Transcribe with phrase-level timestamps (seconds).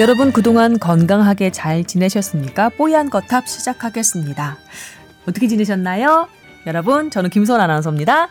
[0.00, 2.70] 여러분 그동안 건강하게 잘 지내셨습니까?
[2.70, 4.56] 뽀얀 거탑 시작하겠습니다.
[5.28, 6.26] 어떻게 지내셨나요?
[6.66, 8.30] 여러분, 저는 김선 아나운서입니다.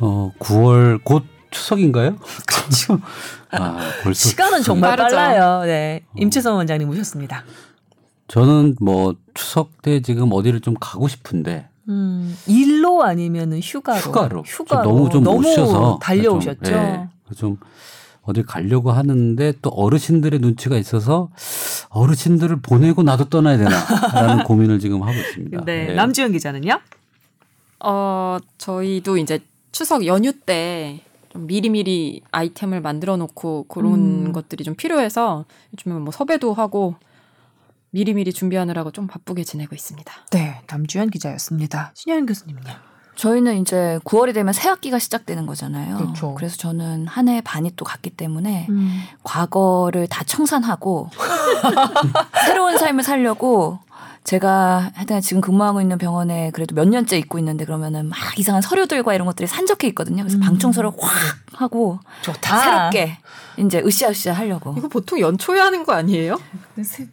[0.00, 1.22] 어, 9월 곧
[1.52, 2.16] 추석인가요?
[2.44, 3.00] 그렇죠.
[3.52, 5.14] 아, 벌써 시간은 정말 빠르죠.
[5.14, 5.62] 빨라요.
[5.64, 6.02] 네.
[6.16, 7.44] 임채성 원장님 모셨습니다.
[8.26, 14.00] 저는 뭐 추석 때 지금 어디를 좀 가고 싶은데 음, 일로 아니면 휴가로?
[14.00, 14.82] 휴가로, 휴가로.
[15.08, 16.62] 좀 너무 좀못 쉬어서 달려오셨죠?
[16.64, 17.58] 좀, 예, 좀
[18.22, 21.30] 어디 가려고 하는데 또 어르신들의 눈치가 있어서
[21.88, 25.64] 어르신들을 보내고 나도 떠나야 되나라는 고민을 지금 하고 있습니다.
[25.64, 25.88] 네.
[25.90, 25.94] 예.
[25.94, 26.80] 남지현 기자는요?
[27.80, 29.40] 어, 저희도 이제
[29.72, 34.32] 추석 연휴 때 좀 미리미리 아이템을 만들어 놓고 그런 음.
[34.32, 36.96] 것들이 좀 필요해서 요즘에 뭐 섭외도 하고
[37.90, 40.12] 미리미리 준비하느라고 좀 바쁘게 지내고 있습니다.
[40.32, 40.60] 네.
[40.68, 41.92] 남주현 기자였습니다.
[41.94, 42.89] 신현 교수님은요?
[43.20, 45.98] 저희는 이제 9월이 되면 새 학기가 시작되는 거잖아요.
[45.98, 46.34] 그렇죠.
[46.40, 49.02] 래서 저는 한 해 반이 또 갔기 때문에 음.
[49.22, 51.10] 과거를 다 청산하고
[52.46, 53.78] 새로운 삶을 살려고
[54.24, 59.14] 제가 하여튼 지금 근무하고 있는 병원에 그래도 몇 년째 있고 있는데 그러면은 막 이상한 서류들과
[59.14, 60.22] 이런 것들이 산적해 있거든요.
[60.22, 60.40] 그래서 음.
[60.40, 62.60] 방 청소를 확 하고 좋다.
[62.60, 63.18] 새롭게
[63.56, 64.74] 이제 으쌰으쌰 하려고.
[64.76, 66.38] 이거 보통 연초에 하는 거 아니에요?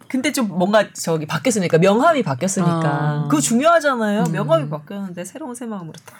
[0.08, 3.28] 근데 좀 뭔가 저기 바뀌었으니까 명함이 바뀌었으니까 아.
[3.30, 4.24] 그거 중요하잖아요.
[4.24, 4.32] 음.
[4.32, 6.16] 명함이 바뀌었는데 새로운 새 마음으로 딱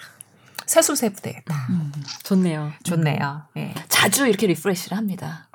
[0.68, 1.56] 새수세부 되겠다.
[1.70, 1.92] 음.
[2.24, 2.72] 좋네요.
[2.84, 3.44] 좋네요.
[3.58, 3.74] 예.
[3.90, 5.48] 자주 이렇게 리프레시를 합니다.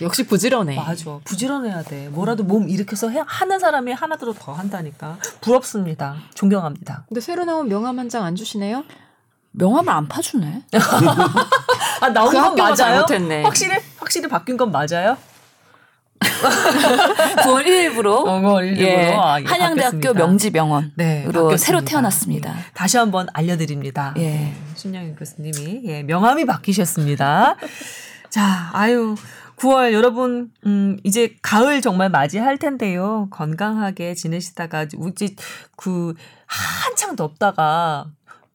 [0.00, 0.76] 역시 부지런해.
[0.76, 1.18] 맞아.
[1.24, 2.08] 부지런해야 돼.
[2.08, 5.18] 뭐라도 몸 일으켜서 해, 하는 사람이 하나도 더 한다니까.
[5.40, 6.16] 부럽습니다.
[6.34, 7.04] 존경합니다.
[7.08, 8.84] 근데 새로 나온 명함 한 장 안 주시네요?
[9.52, 10.62] 명함을 안 파주네.
[12.00, 12.74] 아 나온 그 건 맞아요?
[12.76, 13.42] 잘못했네.
[13.42, 15.16] 확실히 확실히 바뀐 건 맞아요?
[17.44, 20.12] 9월 1일부로 어, 일부러 예, 아, 예, 한양대학교 바뀌었습니다.
[20.14, 21.56] 명지병원으로 네.
[21.56, 22.50] 새로 태어났습니다.
[22.50, 22.62] 예.
[22.74, 24.14] 다시 한번 알려드립니다.
[24.18, 24.20] 예.
[24.20, 27.56] 네, 신영희 교수님이 예, 명함이 바뀌셨습니다.
[28.30, 29.14] 자, 아유.
[29.56, 33.28] 9월 여러분 음 이제 가을 정말 맞이할 텐데요.
[33.30, 35.36] 건강하게 지내시다가 우지
[35.76, 36.14] 그
[36.46, 38.06] 한창 덥다가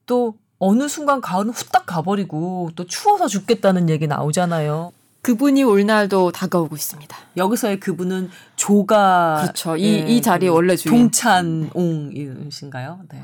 [0.08, 4.94] 또 어느 순간 가을은 후딱 가버리고 또 추워서 죽겠다는 얘기 나오잖아요.
[5.26, 7.18] 그분이 올 날도 다가오고 있습니다.
[7.36, 9.76] 여기서의 그분은 조가 그렇죠.
[9.76, 11.10] 이, 이 자리에 원래 주인.
[11.10, 13.00] 동찬옹이신가요?
[13.12, 13.24] 네.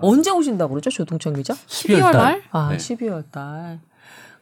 [0.00, 0.90] 언제 오신다고 그러죠?
[0.90, 1.54] 조동찬 기자?
[1.54, 2.42] 12월 말?
[2.50, 2.76] 아, 네.
[2.76, 3.78] 12월 달.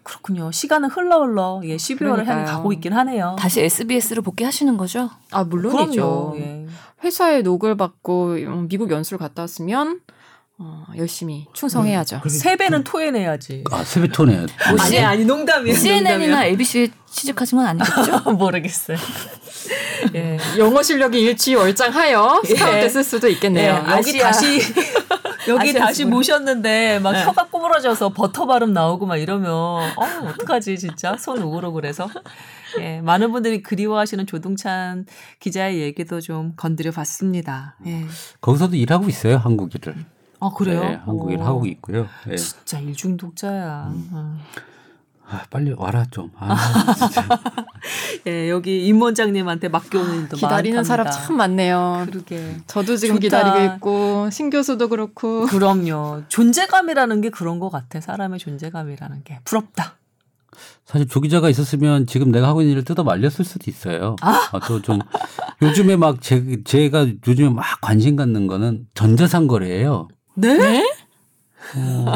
[0.04, 0.50] 그렇군요.
[0.50, 2.46] 시간은 흘러 흘러 예, 12월을 향해 그러니까요.
[2.46, 3.36] 가고 있긴 하네요.
[3.38, 5.10] 다시 SBS로 복귀하시는 거죠?
[5.32, 6.32] 아, 물론이죠.
[6.32, 6.38] 그럼요.
[6.38, 6.66] 예.
[7.04, 10.00] 회사에 녹을 받고 음, 미국 연수를 갔다 왔으면
[10.58, 12.22] 어, 열심히 충성해야죠.
[12.26, 13.64] 세배는 토해내야지.
[13.70, 14.46] 아, 세배토네.
[14.80, 15.76] 아니 아니 농담이에요.
[15.76, 18.20] CNN이나 ABC에 취직하신 건 아니겠죠?
[18.32, 18.96] 모르겠어요.
[20.14, 20.38] 예.
[20.56, 22.48] 영어 실력이 일취월장하여 예.
[22.48, 23.82] 스카우트 쓸 수도 있겠네요.
[23.82, 24.26] 네, 여기 아시아.
[24.30, 24.60] 다시
[25.48, 26.04] 여기 아시아 다시.
[26.06, 29.90] 모셨는데 막 혀가 꼬부러져서 버터 발음 나오고 막 이러면 어
[30.28, 32.08] 어떡하지 진짜 손 우그러그래서
[32.80, 35.04] 예 많은 분들이 그리워하시는 조동찬
[35.40, 37.76] 기자의 얘기도 좀 건드려 봤습니다.
[37.86, 38.04] 예.
[38.40, 39.94] 거기서도 일하고 있어요, 한국 일을.
[40.40, 40.80] 아 그래요?
[40.80, 41.42] 네, 한국 일 오.
[41.42, 42.06] 하고 있고요.
[42.30, 42.36] 예.
[42.36, 43.92] 진짜 일중독자야.
[44.12, 44.38] 어.
[45.28, 46.30] 아, 빨리 와라 좀.
[46.38, 46.54] 아,
[46.94, 47.26] 진짜.
[48.28, 51.26] 예 여기 임 원장님한테 맡겨오는 일도 기다리는 사람 많답니다.
[51.26, 52.06] 참 많네요.
[52.10, 52.56] 그러게.
[52.66, 53.20] 저도 지금 좋다.
[53.20, 56.22] 기다리고 있고 신 교수도 그렇고 그럼요.
[56.28, 58.00] 존재감이라는 게 그런 것 같아.
[58.00, 59.96] 사람의 존재감이라는 게 부럽다.
[60.84, 64.14] 사실 조 기자가 있었으면 지금 내가 하고 있는 일을 뜯어 말렸을 수도 있어요.
[64.22, 65.00] 아, 또좀
[65.60, 70.08] 요즘에 막 제, 제가 요즘에 막 관심 갖는 거는 전자상 거래예요.
[70.36, 70.82] 네?
[71.76, 72.14] 어.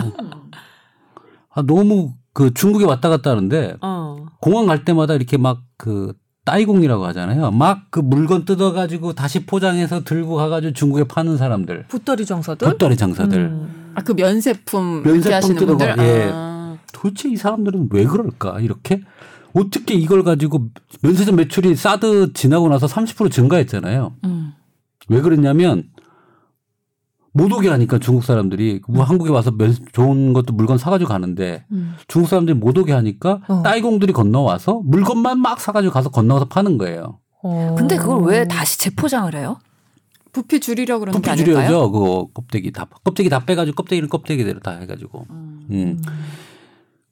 [1.53, 4.26] 아, 너무 그 중국에 왔다 갔다 하는데 어.
[4.41, 6.12] 공항 갈 때마다 이렇게 막 그
[6.44, 7.50] 따이공이라고 하잖아요.
[7.53, 11.86] 막 그 물건 뜯어가지고 다시 포장해서 들고 가가지고 중국에 파는 사람들.
[11.88, 12.69] 붓다리 장사들?
[12.69, 13.38] 붓다리 장사들.
[13.38, 13.92] 음.
[13.94, 16.04] 아, 그 면세품 면세품 뜯어가, 분들.
[16.04, 16.31] 예.
[16.32, 16.76] 아.
[16.92, 18.60] 도대체 이 사람들은 왜 그럴까?
[18.60, 19.00] 이렇게
[19.54, 20.69] 어떻게 이걸 가지고
[21.02, 24.14] 면세점 매출이 사드 지나고 나서 30% 증가했잖아요.
[24.25, 24.52] 음.
[25.08, 25.84] 왜 그랬냐면
[27.32, 31.94] 못 오게 하니까 중국 사람들이 뭐 한국에 와서 면, 좋은 것도 물건 사가지고 가는데 음.
[32.09, 33.62] 중국 사람들이 못 오게 하니까 어.
[33.62, 37.21] 따이공들이 건너와서 물건만 막 사가지고 가서 건너가서 파는 거예요.
[37.43, 37.75] 어.
[37.79, 39.59] 근데 그걸 왜 다시 재포장을 해요?
[40.32, 41.69] 부피 줄이려고 그러는 게 껍데기 아닐까요?
[41.69, 41.91] 줄여져.
[41.91, 45.26] 그거 껍데기 다 껍데기 다 빼가지고 껍데기는 껍데기대로 다 해가지고.
[45.31, 46.00] 음.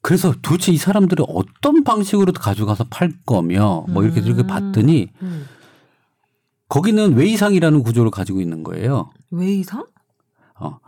[0.01, 4.47] 그래서 도대체 이 사람들이 어떤 방식으로 가져가서 팔 거며 뭐 이렇게 이렇게 음.
[4.47, 5.45] 봤더니 음.
[6.69, 9.09] 거기는 웨이상이라는 구조를 가지고 있는 거예요.
[9.31, 9.85] 웨이상?
[10.59, 10.79] 어,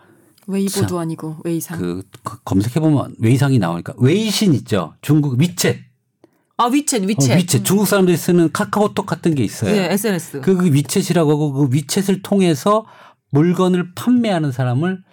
[0.47, 1.79] 웨이보도 아니고 웨이상.
[1.79, 4.94] 그, 그 검색해 보면 웨이상이 나오니까 웨이신 있죠.
[5.01, 5.77] 중국 위챗.
[6.57, 7.38] 아 위챗 어, 위챗.
[7.38, 7.65] 위챗.
[7.65, 9.75] 중국 사람들이 쓰는 카카오톡 같은 게 있어요.
[9.75, 10.41] 예, SNS.
[10.41, 12.85] 그, 그 위챗이라고 하고 그 위챗을 통해서
[13.31, 15.03] 물건을 판매하는 사람을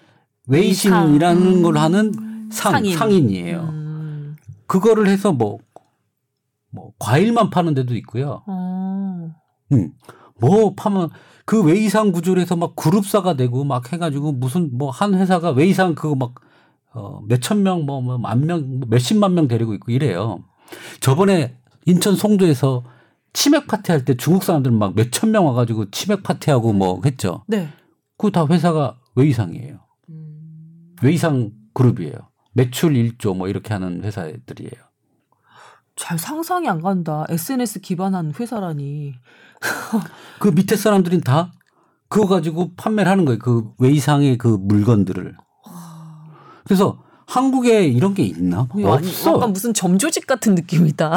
[0.49, 2.13] 웨이신이라는 걸 하는
[2.51, 2.97] 상, 상인.
[2.97, 3.31] 상인.
[3.31, 4.37] 이에요 음.
[4.67, 5.59] 그거를 해서 뭐,
[6.71, 8.43] 뭐, 과일만 파는 데도 있고요.
[8.47, 9.31] 어.
[9.73, 9.93] 응.
[10.41, 11.11] 뭐 파면
[11.49, 16.15] 그 외이상 구조를 해서 막 그룹사가 되고 막 해가지고 무슨 뭐 한 회사가 외이상 그거
[16.15, 16.35] 막
[16.93, 20.45] 어, 몇천 명, 뭐, 뭐, 만 명, 뭐 몇십만 명 데리고 있고 이래요.
[21.01, 21.57] 저번에
[21.87, 22.85] 인천 송도에서
[23.33, 27.45] 치맥 파티 할 때 중국 사람들 막 몇천 명 와가지고 치맥 파티하고 뭐 했죠.
[27.47, 27.71] 네.
[28.19, 29.79] 그거 다 회사가 외이상이에요.
[31.03, 32.13] 외이상 그룹이에요.
[32.53, 34.83] 매출 1조 뭐 이렇게 하는 회사들이에요.
[35.97, 37.25] 잘 상상이 안 간다.
[37.31, 39.15] SNS 기반한 회사라니.
[40.39, 41.53] 그 밑에 사람들은 다
[42.09, 43.39] 그거 가지고 판매를 하는 거예요.
[43.39, 45.37] 그 외이상의 그 물건들을.
[46.65, 48.69] 그래서 한국에 이런 게 있나?
[48.73, 49.35] 아니, 없어.
[49.35, 51.17] 약간 무슨 점조직 같은 느낌이다.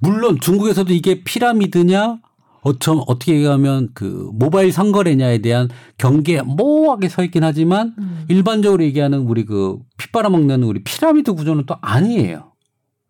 [0.00, 2.20] 물론 중국에서도 이게 피라미드냐
[2.62, 8.24] 어쩜 어떻게 얘기하면 그 모바일 상거래냐에 대한 경계에 모호하게 서 있긴 하지만 음.
[8.28, 12.52] 일반적으로 얘기하는 우리 그 핏빨아먹는 우리 피라미드 구조는 또 아니에요.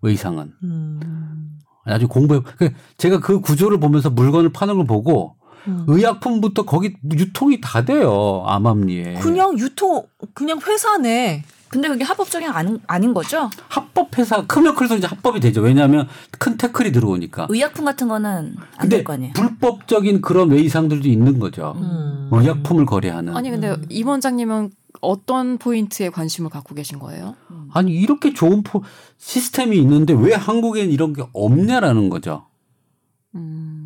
[0.03, 0.53] 외이상은.
[0.63, 1.30] 음.
[1.87, 2.41] 나중에 공부해.
[2.59, 5.37] 그 제가 그 구조를 보면서 물건을 파는 걸 보고
[5.67, 5.85] 음.
[5.89, 8.45] 의약품부터 거기 유통이 다 돼요.
[8.47, 9.15] 암암리에.
[9.15, 11.45] 그냥 유통 그냥 회사네.
[11.71, 13.49] 근데 그게 합법적인 아닌, 아닌 거죠?
[13.69, 15.61] 합법 회사 크면 클수록 이제 합법이 되죠.
[15.61, 16.09] 왜냐하면
[16.39, 17.47] 큰 태클이 들어오니까.
[17.49, 19.33] 의약품 같은 거는 안 될 거 아니에요.
[19.35, 21.75] 불법적인 그런 외이상들도 있는 거죠.
[21.77, 22.29] 음.
[22.33, 23.37] 의약품을 거래하는.
[23.37, 23.87] 아니 근데 음.
[23.89, 27.37] 임 원장님은 어떤 포인트에 관심을 갖고 계신 거예요?
[27.73, 28.83] 아니 이렇게 좋은 포,
[29.19, 32.47] 시스템이 있는데 왜 한국엔 이런 게 없냐라는 거죠.
[33.37, 33.80] 음.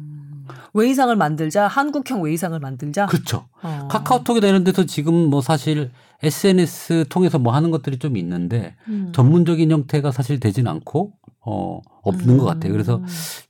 [0.74, 1.66] 외이상을 만들자.
[1.66, 3.06] 한국형 외이상을 만들자.
[3.06, 3.46] 그렇죠.
[3.62, 3.88] 어.
[3.90, 5.90] 카카오톡이나 이런 데서 지금 뭐 사실
[6.22, 9.12] SNS 통해서 뭐 하는 것들이 좀 있는데 음.
[9.14, 11.12] 전문적인 형태가 사실 되진 않고
[11.46, 12.72] 어 없는 것 같아요.
[12.72, 13.02] 그래서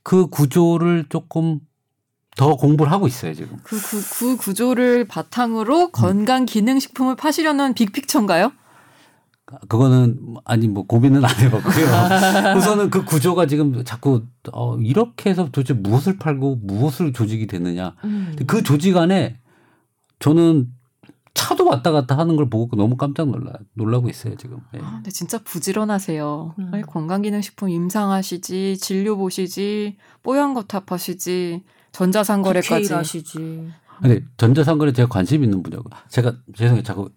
[0.03, 1.59] 그 구조를 조금
[2.35, 3.57] 더 공부를 하고 있어요 지금.
[3.63, 8.51] 그, 그, 그 구조를 바탕으로 건강 기능식품을 파시려는 빅픽처인가요?
[9.67, 11.85] 그거는 아니 뭐 고민은 안 해봤고요.
[12.57, 17.95] 우선은 그 구조가 지금 자꾸 어 이렇게 해서 도대체 무엇을 팔고 무엇을 조직이 되느냐.
[18.03, 18.35] 음.
[18.47, 19.39] 그 조직 안에
[20.19, 20.69] 저는
[21.35, 24.59] 차도 왔다 갔다 하는 걸 보고 너무 깜짝 놀라 놀라고 있어요 지금.
[24.73, 24.79] 예.
[24.81, 26.55] 아, 근데 진짜 부지런하세요.
[26.57, 26.71] 음.
[26.73, 32.83] 아니, 건강기능식품 임상하시지, 진료 보시지, 뽀얀거탑 하시지, 전자상거래까지.
[32.83, 33.69] 디테일하시지.
[34.01, 37.09] 근데 전자상거래 제가 관심 있는 분야고 제가 죄송해요 자꾸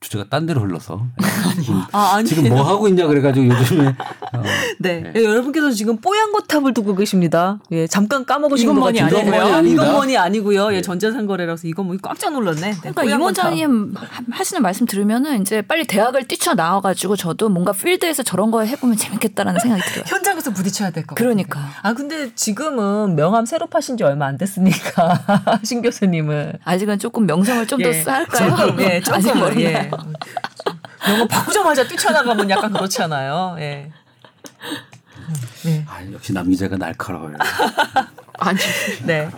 [0.00, 1.04] 주제가 딴 데로 흘러서
[1.92, 2.26] 아, 아니.
[2.26, 3.88] 지금 뭐 하고 있냐 그래가지고 요즘에
[4.32, 4.42] 어,
[4.78, 5.00] 네.
[5.02, 5.12] 네.
[5.14, 7.58] 예, 여러분께서 지금 뽀얀거탑을 두고 계십니다.
[7.70, 9.36] 예, 잠깐 까먹으신 이건 것 뭐니 같은데.
[9.36, 9.72] 아니고요.
[9.74, 10.68] 이건 뭐니 아니고요.
[10.72, 10.82] 예, 네.
[10.82, 12.60] 전자상거래라서 이건 뭐 깜짝 놀랐네.
[12.60, 13.44] 네, 그러니까 임 뽀얀거탑.
[13.44, 18.62] 원장님 하- 하시는 말씀 들으면은 이제 빨리 대학을 뛰쳐 나와가지고 저도 뭔가 필드에서 저런 거
[18.62, 20.04] 해보면 재밌겠다라는 생각이 들어요.
[20.08, 21.26] 현장에서 부딪혀야 될 것 같아요.
[21.26, 21.60] 그러니까.
[21.82, 27.66] 아 근데 지금은 명함 새로 파신 지 얼마 안 됐으니까 신 교수님은 아직은 조금 명성을
[27.66, 28.56] 좀더 예, 쌓을까요?
[28.56, 29.60] 조금, 예, 아직 조금 모르나요?
[29.66, 29.89] 예.
[31.06, 33.56] 명함 바꾸자마자 뛰쳐나가면 약간 그렇잖아요.
[33.58, 33.90] 예.
[35.64, 35.84] 네.
[35.88, 37.36] 아, 역시 남기자가 날카로워요.
[38.38, 38.58] 아니,
[39.04, 39.28] 네.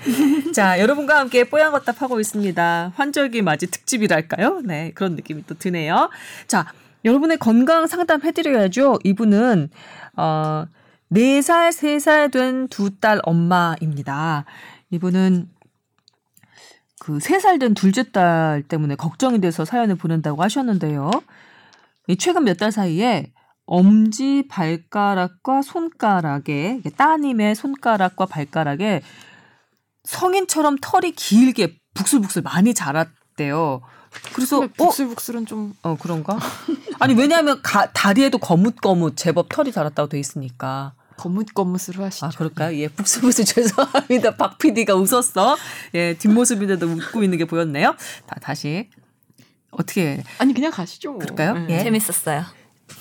[0.55, 2.93] 자, 여러분과 함께 뽀얀거탑 하고 있습니다.
[2.95, 4.61] 환절기 맞이 특집이랄까요?
[4.65, 6.09] 네, 그런 느낌이 또 드네요.
[6.47, 6.67] 자,
[7.05, 9.01] 여러분의 건강 상담 해드려야죠.
[9.03, 9.71] 이분은,
[10.17, 10.67] 어,
[11.13, 14.45] 4살, 3살 된 두 딸 엄마입니다.
[14.91, 15.49] 이분은
[17.03, 21.11] 그 3살 된 둘째 딸 때문에 걱정이 돼서 사연을 보낸다고 하셨는데요.
[22.07, 23.33] 이 최근 몇 달 사이에
[23.67, 29.03] 엄지 발가락과 손가락에 따님의 손가락과 발가락에
[30.05, 33.81] 성인처럼 털이 길게 북슬북슬 많이 자랐대요.
[34.35, 36.39] 그래서 어, 북슬북슬은 좀어 그런가?
[37.01, 40.93] 아니 왜냐하면 가, 다리에도 거뭇거뭇 제법 털이 자랐다고 돼 있으니까.
[41.17, 42.27] 거뭇거뭇으로 하시죠.
[42.27, 42.77] 아 그럴까요?
[42.79, 44.37] 예, 북슬북슬 죄송합니다.
[44.37, 45.57] 박 PD가 웃었어.
[45.95, 47.95] 예, 뒷모습인데도 웃고 있는 게 보였네요.
[48.27, 48.89] 다 다시
[49.71, 51.13] 어떻게 아니 그냥 가시죠.
[51.13, 51.19] 뭐.
[51.21, 51.55] 그럴까요?
[51.67, 51.79] 네.
[51.79, 51.83] 예.
[51.83, 52.45] 재밌었어요.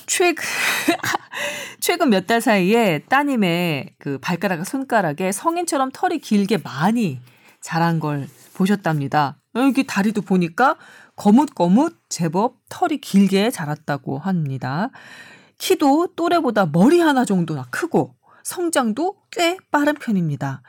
[0.08, 0.44] 최근
[1.80, 7.20] 최근 몇 달 사이에 따님의 그 발가락 손가락에 성인처럼 털이 길게 많이
[7.60, 9.38] 자란 걸 보셨답니다.
[9.56, 10.78] 여기 다리도 보니까
[11.16, 14.90] 거뭇거뭇 제법 털이 길게 자랐다고 합니다.
[15.66, 20.64] 키도 또래보다 머리 하나 정도나 크고 성장도 꽤 빠른 편입니다.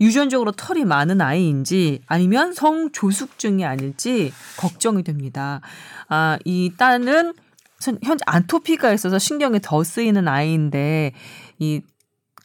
[0.00, 5.60] 유전적으로 털이 많은 아이인지 아니면 성조숙증이 아닐지 걱정이 됩니다.
[6.08, 7.34] 아, 이 딸은
[7.80, 11.12] 선- 현재 안토피가 있어서 신경이 더 쓰이는 아이인데
[11.58, 11.80] 이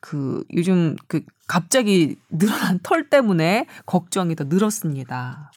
[0.04, 5.52] 그 요즘 그 갑자기 늘어난 털 때문에 걱정이 더 늘었습니다.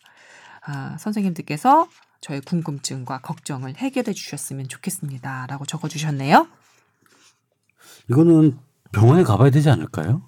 [0.66, 1.88] 아, 선생님들께서
[2.24, 6.46] 저의 궁금증과 걱정을 해결해 주셨으면 좋겠습니다 라고 적어 주셨네요.
[8.08, 8.56] 이거는
[8.92, 10.22] 병원에 가봐야 되지 않을까요?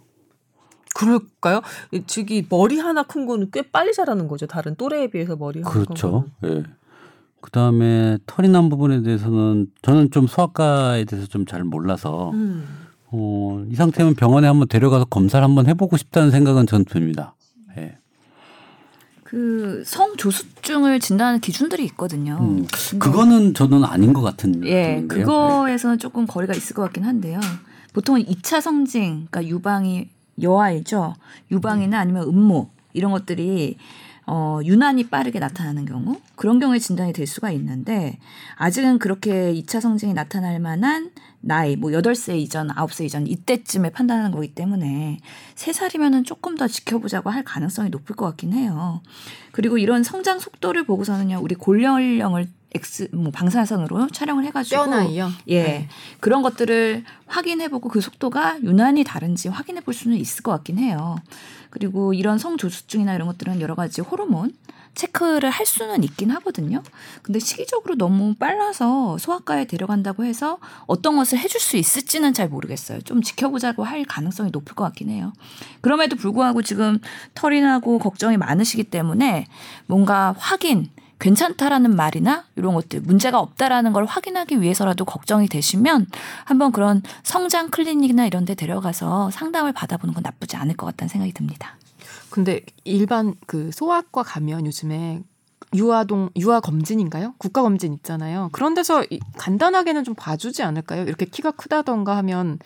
[0.94, 1.62] 그럴까요?
[1.92, 4.46] 이 저기 머리 하나 큰 거는 꽤 빨리 자라는 거죠.
[4.46, 6.26] 다른 또래에 비해서 머리 하나 큰 그렇죠.
[6.44, 6.64] 예.
[7.40, 12.66] 그 다음에 털이 난 부분에 대해서는 저는 좀 소아과에 대해서 좀 잘 몰라서 음.
[13.06, 17.36] 어, 이 상태면 병원에 한번 데려가서 검사를 한번 해보고 싶다는 생각은 전 듭니다.
[19.26, 22.38] 그 성조숙증을 진단하는 기준들이 있거든요.
[22.40, 22.64] 음,
[23.00, 25.04] 그거는 저는 아닌 것 같은 예.
[25.09, 27.40] 그거에서는 조금 거리가 있을 것 같긴 한데요.
[27.92, 30.09] 보통은 2차 성징, 그러니까 유방이
[30.40, 31.14] 여아이죠.
[31.50, 33.76] 유방이나 아니면 음모 이런 것들이
[34.28, 38.18] 어, 유난히 빠르게 나타나는 경우 그런 경우에 진단이 될 수가 있는데
[38.56, 41.11] 아직은 그렇게 2차 성징이 나타날 만한
[41.46, 45.20] 나이 뭐 8세 이전, 9세 이전 이때쯤에 판단하는 거기 때문에
[45.54, 49.00] 3살이면은 조금 더 지켜보자고 할 가능성이 높을 것 같긴 해요.
[49.52, 51.38] 그리고 이런 성장 속도를 보고서는요.
[51.40, 55.30] 우리 골연령을 X 뭐 방사선으로 촬영을 해 가지고 뼈나이요?
[55.46, 55.62] 예.
[55.62, 55.88] 네.
[56.18, 61.16] 그런 것들을 확인해보고 그 속도가 유난히 다른지 확인해볼 수는 있을 것 같긴 해요.
[61.70, 64.52] 그리고 이런 성조숙증이나 이런 것들은 여러 가지 호르몬
[64.96, 66.82] 체크를 할 수는 있긴 하거든요.
[67.22, 73.02] 근데 시기적으로 너무 빨라서 소아과에 데려간다고 해서 어떤 것을 해줄 수 있을지는 잘 모르겠어요.
[73.02, 75.32] 좀 지켜보자고 할 가능성이 높을 것 같긴 해요.
[75.82, 76.98] 그럼에도 불구하고 지금
[77.34, 79.46] 털이 나고 걱정이 많으시기 때문에
[79.86, 80.88] 뭔가 확인,
[81.18, 86.06] 괜찮다라는 말이나 이런 것들 문제가 없다라는 걸 확인하기 위해서라도 걱정이 되시면
[86.44, 91.32] 한번 그런 성장 클리닉이나 이런 데 데려가서 상담을 받아보는 건 나쁘지 않을 것 같다는 생각이
[91.32, 91.76] 듭니다.
[92.30, 95.23] 근데 일반 그 소아과 가면 요즘에
[95.75, 97.35] 유아동 유아 검진인가요?
[97.38, 98.49] 국가 검진 있잖아요.
[98.52, 101.02] 그런 데서 이- 간단하게는 좀 봐주지 않을까요?
[101.04, 102.59] 이렇게 키가 크다던가 하면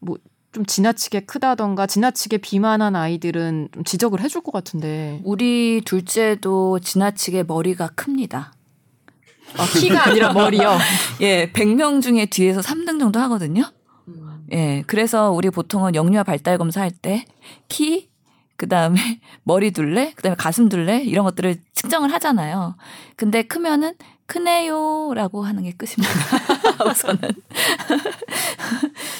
[0.00, 0.16] 뭐
[0.54, 7.88] 좀 지나치게 크다던가 지나치게 비만한 아이들은 좀 지적을 해줄 것 같은데 우리 둘째도 지나치게 머리가
[7.96, 8.52] 큽니다.
[9.58, 10.78] 아, 키가 아니라 머리요.
[11.22, 13.64] 예, 100명 중에 뒤에서 3등 정도 하거든요.
[14.52, 17.24] 예, 그래서 우리 보통은 영유아 발달 검사할 때
[17.66, 18.08] 키,
[18.56, 18.98] 그 다음에
[19.44, 22.76] 머리 둘레, 그 다음에 가슴 둘레 이런 것들을 측정을 하잖아요.
[23.16, 23.94] 근데 크면은
[24.26, 26.08] 크네요라고 하는 게 끝입니다.
[26.90, 27.18] 우선은.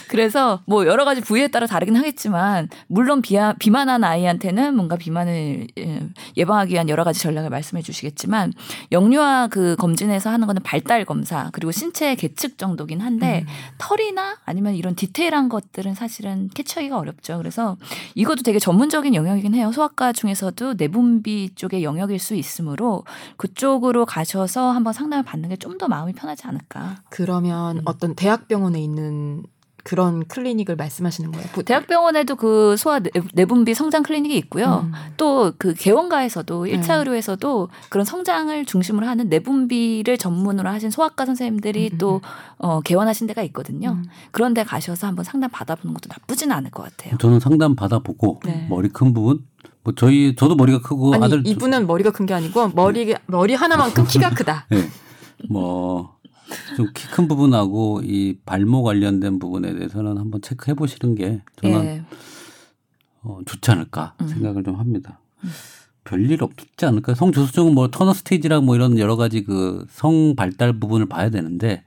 [0.09, 6.01] 그래서 뭐 여러 가지 부위에 따라 다르긴 하겠지만 물론 비하, 비만한 아이한테는 뭔가 비만을 예,
[6.37, 8.53] 예방하기 위한 여러 가지 전략을 말씀해 주시겠지만
[8.93, 13.45] 영유아 그 검진에서 하는 거는 발달 검사 그리고 신체 계측 정도긴 한데
[13.79, 17.39] 털이나 아니면 이런 디테일한 것들은 사실은 캐치하기가 어렵죠.
[17.39, 17.77] 그래서
[18.15, 19.73] 이것도 되게 전문적인 영역이긴 해요.
[19.73, 23.05] 소아과 중에서도 내분비 쪽의 영역일 수 있으므로
[23.37, 27.03] 그쪽으로 가셔서 한번 상담을 받는 게 좀 더 마음이 편하지 않을까.
[27.11, 29.43] 그 러면 어떤 대학병원에 있는
[29.87, 31.47] 그런 클리닉을 말씀하시는 거예요?
[31.53, 34.87] 보- 대학병원에도 그 소아 내- 내분비 성장 클리닉이 있고요.
[34.87, 34.93] 음.
[35.19, 36.95] 또그 개원가에서도 일 1차 네.
[37.01, 42.23] 의료에서도 그런 성장을 중심으로 하는 내분비를 전문으로 하신 소아과 선생님들이 음, 또
[42.57, 43.91] 어, 개원하신 데가 있거든요.
[43.91, 44.05] 음.
[44.31, 47.19] 그런 데 가셔서 한번 상담 받아보는 것도 나쁘지는 않을 것 같아요.
[47.19, 48.67] 저는 상담 받아보고 네.
[48.71, 49.45] 머리 큰 부분
[49.83, 54.07] 뭐 저희 저도 머리가 크고 아니 아들 이분은 머리가 큰 게 아니고 머리 머리 하나만큼
[54.07, 54.65] 키가 크다.
[54.73, 54.79] 네.
[55.51, 56.14] 뭐
[56.77, 62.03] 좀 키 큰 부분하고 이 발모 관련된 부분에 대해서는 한번 체크해 보시는 게 저는 예.
[63.23, 64.29] 어, 좋지 않을까 음.
[64.29, 65.21] 생각을 좀 합니다.
[66.05, 67.15] 별일 없지 않을까?
[67.15, 71.83] 성조수증은 뭐 터너 스테이지랑 뭐 이런 여러 가지 그 성 발달 부분을 봐야 되는데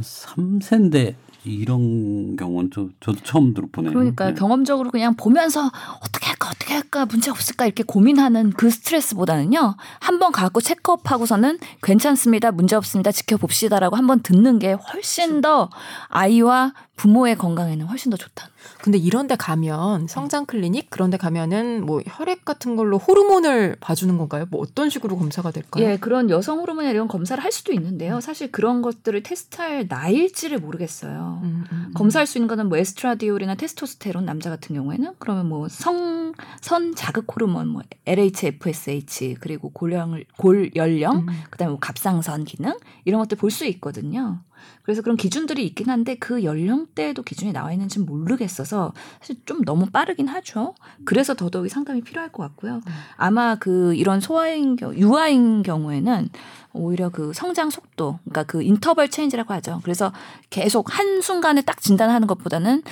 [0.00, 3.92] 3세인데 이런 경우는 좀 저도 처음 들어보네요.
[3.92, 4.34] 그러니까 네.
[4.34, 5.70] 경험적으로 그냥 보면서
[6.00, 12.52] 어떻게 할까 어떻게 할까 문제 없을까 이렇게 고민하는 그 스트레스보다는요 한 번 가고 체크업하고서는 괜찮습니다
[12.52, 15.70] 문제 없습니다 지켜봅시다라고 한 번 듣는 게 훨씬 더
[16.08, 18.48] 아이와 부모의 건강에는 훨씬 더 좋다.
[18.82, 24.16] 근데 이런 데 가면 성장 클리닉 그런 데 가면은 뭐 혈액 같은 걸로 호르몬을 봐주는
[24.18, 24.46] 건가요?
[24.50, 25.84] 뭐 어떤 식으로 검사가 될까요?
[25.84, 28.20] 예, 그런 여성 호르몬 이런 검사를 할 수도 있는데요.
[28.20, 31.40] 사실 그런 것들을 테스트할 나일지를 모르겠어요.
[31.42, 31.92] 음, 음, 음.
[31.94, 37.68] 검사할 수 있는 거는 뭐 에스트라디올이나 테스토스테론 남자 같은 경우에는 그러면 뭐 성선 자극 호르몬
[37.68, 41.26] 뭐 LH, FSH 그리고 골령 골연령 음.
[41.50, 44.40] 그다음에 뭐 갑상선 기능 이런 것들 볼 수 있거든요.
[44.82, 50.28] 그래서 그런 기준들이 있긴 한데 그 연령대에도 기준이 나와 있는지는 모르겠어서 사실 좀 너무 빠르긴
[50.28, 50.74] 하죠.
[51.04, 52.80] 그래서 더더욱이 상담이 필요할 것 같고요.
[53.16, 56.28] 아마 그 이런 소아인 경우, 유아인 경우에는
[56.74, 59.80] 오히려 그 성장 속도, 그러니까 그 인터벌 체인지라고 하죠.
[59.84, 60.12] 그래서
[60.50, 62.82] 계속 한 순간에 딱 진단하는 것보다는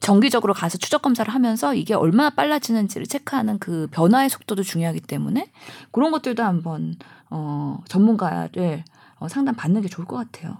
[0.00, 5.50] 정기적으로 가서 추적 검사를 하면서 이게 얼마나 빨라지는지를 체크하는 그 변화의 속도도 중요하기 때문에
[5.90, 6.96] 그런 것들도 한번
[7.30, 8.84] 어 전문가를
[9.18, 10.56] 어, 상담 받는 게 좋을 것 같아요.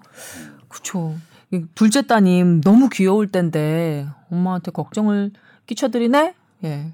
[1.51, 5.31] 이 둘째 따님 너무 귀여울 텐데 엄마한테 걱정을
[5.67, 6.35] 끼쳐드리네?
[6.65, 6.93] 예.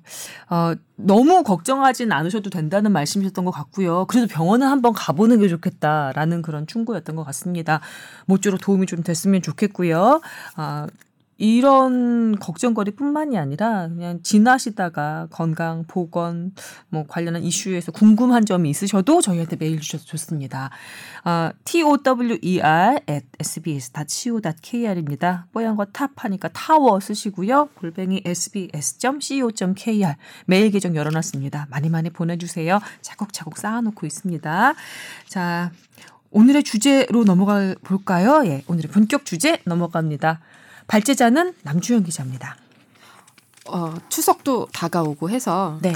[0.50, 4.04] 어, 너무 걱정하진 않으셔도 된다는 말씀이셨던 것 같고요.
[4.06, 7.80] 그래도 병원은 한번 가보는 게 좋겠다라는 그런 충고였던 것 같습니다.
[8.26, 10.21] 모쪼록 도움이 좀 됐으면 좋겠고요.
[10.56, 10.87] 아,
[11.37, 16.53] 이런 걱정거리뿐만이 아니라 그냥 지나시다가 건강, 보건
[16.88, 20.71] 뭐 관련한 이슈에서 궁금한 점이 있으셔도 저희한테 메일 주셔도 좋습니다.
[21.25, 21.99] 아, tower
[23.09, 25.47] at sbs.co.kr입니다.
[25.52, 27.69] 뽀얀거탑 하니까 타워 쓰시고요.
[27.75, 30.14] 골뱅이 sbs.co.kr
[30.47, 31.67] 메일 계정 열어놨습니다.
[31.71, 32.81] 많이 많이 보내주세요.
[33.00, 34.75] 차곡차곡 쌓아놓고 있습니다.
[35.29, 35.71] 자,
[36.31, 38.43] 오늘의 주제로 넘어가 볼까요?
[38.47, 40.41] 예, 오늘의 본격 주제 넘어갑니다.
[40.87, 42.57] 발제자는 남주현 기자입니다.
[43.69, 45.95] 어, 추석도 다가오고 해서 네.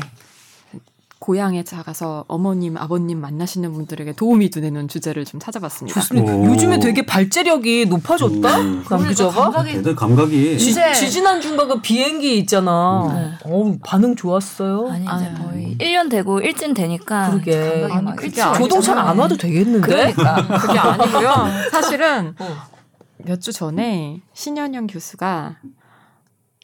[1.21, 6.01] 고향에 가서 어머님, 아버님 만나시는 분들에게 도움이 되는 주제를 좀 찾아봤습니다.
[6.01, 6.33] 좋습니다.
[6.33, 6.47] 오.
[6.47, 8.61] 요즘에 되게 발제력이 높아졌다.
[8.61, 8.85] 음.
[8.89, 9.53] 남기자가.
[9.67, 13.11] 애들 감각이 지, 이제- 지지난 중가 그 비행기 있잖아.
[13.13, 13.51] 네.
[13.51, 14.89] 어우, 반응 좋았어요.
[14.91, 17.81] 아니 이제 아, 거의 1년 되고 일진 되니까 그러게.
[17.89, 18.41] 감각이 아니, 막 그게.
[18.63, 19.87] 조동차는 안 와도 되겠는데?
[20.15, 21.31] 그러니까 그게 아니고요.
[21.73, 22.78] 사실은 어.
[23.25, 25.57] 몇 주 전에 신현영 교수가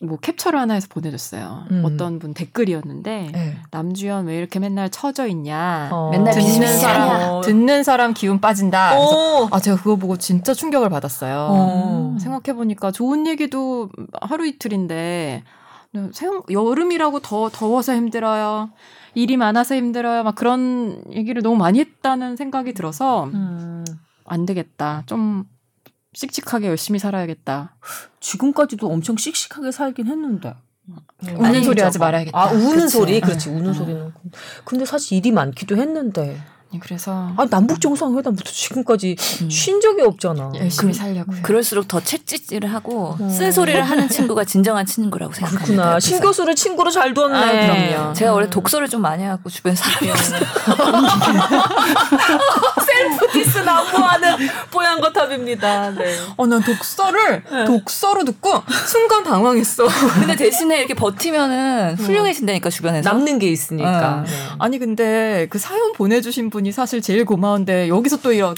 [0.03, 1.65] 뭐 캡처를 하나 해서 보내줬어요.
[1.71, 1.83] 음.
[1.85, 3.57] 어떤 분 댓글이었는데 네.
[3.71, 5.89] 남주현 왜 이렇게 맨날 처져 있냐.
[5.93, 6.11] 어.
[6.11, 6.79] 맨날 듣는.
[6.79, 8.91] 사람 듣는 사람 기운 빠진다.
[8.91, 9.49] 그래서 어.
[9.51, 11.49] 아 제가 그거 보고 진짜 충격을 받았어요.
[11.51, 12.17] 어.
[12.21, 13.89] 생각해 보니까 좋은 얘기도
[14.21, 15.43] 하루 이틀인데
[16.13, 18.71] 생- 여름이라고 더 더워서 힘들어요.
[19.15, 20.25] 일이 많아서 힘들어요.
[20.25, 23.85] 막 그런 얘기를 너무 많이 했다는 생각이 들어서 음.
[24.27, 25.05] 안 되겠다.
[25.07, 25.45] 좀
[26.15, 27.77] 씩씩하게 열심히 살아야겠다.
[28.21, 30.55] 지금까지도 엄청 씩씩하게 살긴 했는데.
[31.23, 31.81] 우는 아니, 소리.
[31.83, 32.39] 하지 말아야겠다.
[32.39, 32.89] 아, 우는 그치.
[32.89, 33.21] 소리.
[33.21, 33.49] 그렇지.
[33.49, 33.73] 우는 음.
[33.75, 34.13] 소리는.
[34.65, 36.39] 근데 사실 일이 많기도 했는데.
[36.81, 39.51] 그래서 아, 남북 정상회담부터 지금까지 음.
[39.51, 40.53] 쉰 적이 없잖아.
[40.57, 41.43] 열심히 살려고요.
[41.43, 43.31] 그럴수록 더 채찍질을 하고 음.
[43.31, 45.67] 쓴소리를 하는 친구가 진정한 친구라고 생각합니다.
[45.67, 46.01] 그렇구나.
[46.01, 47.37] 신 교수를 친구로 잘 뒀네.
[47.37, 48.13] 아, 그럼요.
[48.15, 50.41] 제가 원래 독서를 좀 많이 하고 주변 사람이 없어요.
[52.85, 54.37] self diss 난무하는
[54.71, 55.91] 뽀얀거탑입니다.
[55.91, 56.17] 네.
[56.37, 59.87] 어, 난 독서를 독서로 듣고 순간 당황했어.
[60.21, 63.09] 근데 대신에 이렇게 버티면은 훌륭해진다니까 주변에서.
[63.09, 64.19] 남는 게 있으니까.
[64.19, 64.23] 어.
[64.23, 64.31] 네.
[64.59, 68.55] 아니 근데 그 사연 보내주신 분이 사실 제일 고마운데 여기서 또 이런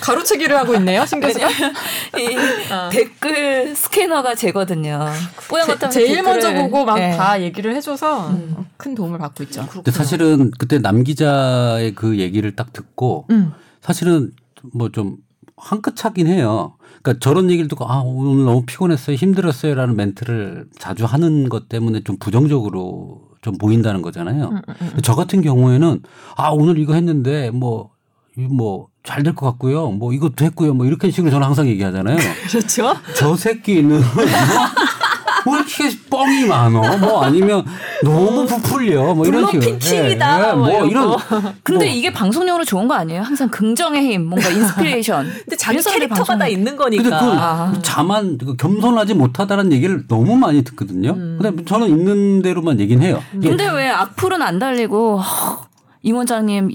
[0.00, 1.48] 가로채기를 하고 있네요, 신 교수가.
[1.48, 5.06] 이 댓글 스캐너가 제거든요.
[5.48, 7.16] 뽀얀 제- 것같 제일 먼저 보고 막 네.
[7.16, 8.36] 다 얘기를 해줘서
[8.76, 9.66] 큰 도움을 받고 있죠.
[9.70, 13.52] 근데 사실은 그때 남 기자의 그 얘기를 딱 듣고 음.
[13.82, 14.32] 사실은
[14.72, 15.16] 뭐 좀
[15.56, 16.76] 한끗 차긴 해요.
[17.02, 22.16] 그러니까 저런 얘기를 듣고 아 오늘 너무 피곤했어요, 힘들었어요라는 멘트를 자주 하는 것 때문에 좀
[22.18, 24.62] 부정적으로 좀 보인다는 거잖아요.
[25.02, 26.00] 저 같은 경우에는
[26.36, 27.90] 아 오늘 이거 했는데 뭐
[28.36, 32.16] 뭐 잘 될 것 같고요, 뭐 이것도 했고요, 뭐 이렇게 식으로 저는 항상 얘기하잖아요.
[32.48, 32.94] 그렇죠.
[33.14, 34.00] 저 새끼는
[35.46, 36.96] 왜 이렇게 뻥이 많어?
[36.98, 37.64] 뭐 아니면
[38.02, 39.14] 너무 부풀려?
[39.14, 39.60] 뭐 이런 식으로.
[39.60, 41.16] bluffing king이다, 예, 예, 뭐 뭐 이런.
[41.62, 41.94] 근데 뭐.
[41.94, 43.22] 이게 방송용으로 좋은 거 아니에요?
[43.22, 45.26] 항상 긍정의 힘, 뭔가 inspiration.
[45.44, 47.20] 근데 자기 캐릭터가 방송- 다 있는 근데 거니까.
[47.20, 47.72] 그 아.
[47.82, 51.10] 자만 그 겸손하지 못하다는 얘기를 너무 많이 듣거든요.
[51.12, 51.38] 음.
[51.40, 53.22] 근데 저는 있는 대로만 얘기는 해요.
[53.32, 55.66] 근데 왜 악플은 안 달리고 허,
[56.02, 56.70] 임 원장님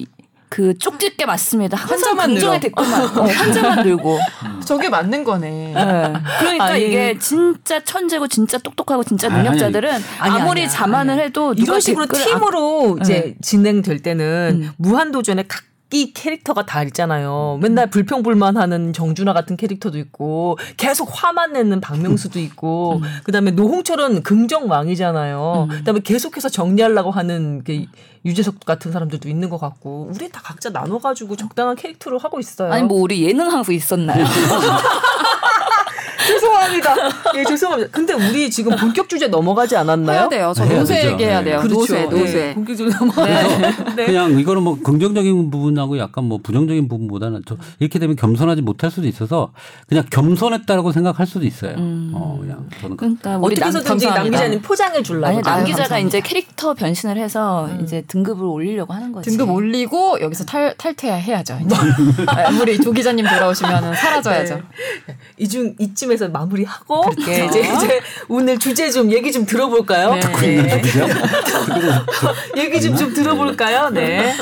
[0.50, 1.78] 그 쪽집게 맞습니다.
[1.78, 2.60] 긍정의.
[2.60, 4.20] 댓글만 어, 한자만 늘고.
[4.66, 5.50] 저게 맞는 거네.
[5.50, 6.14] 네.
[6.40, 6.88] 그러니까 아니.
[6.88, 10.68] 이게 진짜 천재고 진짜 똑똑하고 진짜 아니, 능력자들은 아니, 아무리 아니야.
[10.68, 13.36] 자만을 해도 누가 이런 식으로 팀으로 이제 네.
[13.42, 14.72] 진행될 때는 음.
[14.78, 17.60] 무한 도전에 각기 캐릭터가 다 있잖아요.
[17.62, 25.68] 맨날 불평불만하는 정준하 같은 캐릭터도 있고 계속 화만 내는 박명수도 있고 그다음에 노홍철은 긍정왕이잖아요.
[25.70, 27.86] 그다음에 계속해서 정리하려고 하는 그
[28.26, 32.72] 유재석 같은 사람들도 있는 것 같고 우리 다 각자 나눠가지고 적당한 캐릭터로 하고 있어요.
[32.72, 34.26] 아니 뭐 우리 예능 하고 있었나요?
[36.28, 36.96] 죄송합니다.
[37.38, 37.92] 예 죄송합니다.
[37.92, 40.20] 근데 우리 지금 본격 주제 넘어가지 않았나요?
[40.20, 40.54] 해야 돼요.
[40.56, 41.12] 저 해야 노세.
[41.12, 41.60] 얘기해야 돼요.
[41.60, 41.80] 그렇죠.
[41.80, 42.34] 노세, 노세.
[42.34, 43.58] 네, 본격적으로 넘어가요.
[43.96, 44.06] 네.
[44.06, 49.08] 그냥 이거는 뭐 긍정적인 부분하고 약간 뭐 부정적인 부분보다는 저 이렇게 되면 겸손하지 못할 수도
[49.08, 49.52] 있어서
[49.88, 51.76] 그냥 겸손했다라고 생각할 수도 있어요.
[51.78, 52.12] 음.
[52.14, 55.26] 어, 그냥 저는 그러니까 우리 남, 어떻게서든지 남 포장해 주려고.
[55.28, 56.00] 아니 남 기자가.
[56.00, 59.30] 이제 캐릭터 변신을 해서 이제 등급을 올리려고 하는 거지.
[59.30, 61.60] 등급 올리고 여기서 탈 탈퇴해야죠.
[61.66, 61.76] 이제.
[62.28, 64.56] 아, 우리 조 기자님 돌아오시면 사라져야죠.
[64.56, 65.16] 네.
[65.38, 70.14] 이중 이쯤 에서 마무리하고 네, 이제 이제 오늘 주제 좀 얘기 좀 들어볼까요?
[70.14, 70.20] 네.
[70.20, 71.08] 듣고 있는 누구죠?
[72.58, 73.90] 얘기 좀 좀 들어볼까요?
[73.90, 74.34] 네.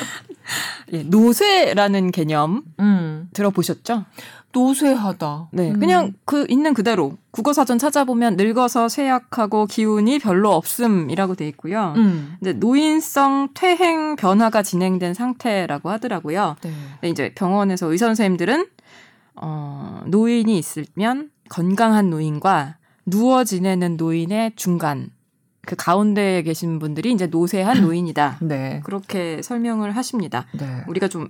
[0.94, 3.28] 예, 노세라는 개념 음.
[3.34, 4.06] 들어보셨죠?
[4.54, 5.50] 노쇠하다.
[5.52, 11.94] 네, 그냥 그 있는 그대로 국어 사전 찾아보면 늙어서 쇠약하고 기운이 별로 없음이라고 돼 있고요.
[11.98, 12.38] 음.
[12.42, 16.56] 이제 노인성 퇴행 변화가 진행된 상태라고 하더라고요.
[16.64, 16.72] 네.
[16.94, 18.66] 근데 이제 병원에서 의사 선생님들은
[19.36, 25.10] 어, 노인이 있으면 건강한 노인과 누워 지내는 노인의 중간
[25.66, 28.40] 그 가운데에 계신 분들이 이제 노쇠한 노인이다.
[28.44, 28.82] 네.
[28.86, 30.46] 그렇게 설명을 하십니다.
[30.54, 30.84] 네.
[30.88, 31.28] 우리가 좀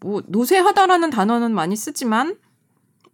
[0.00, 2.36] 뭐 노쇠하다라는 단어는 많이 쓰지만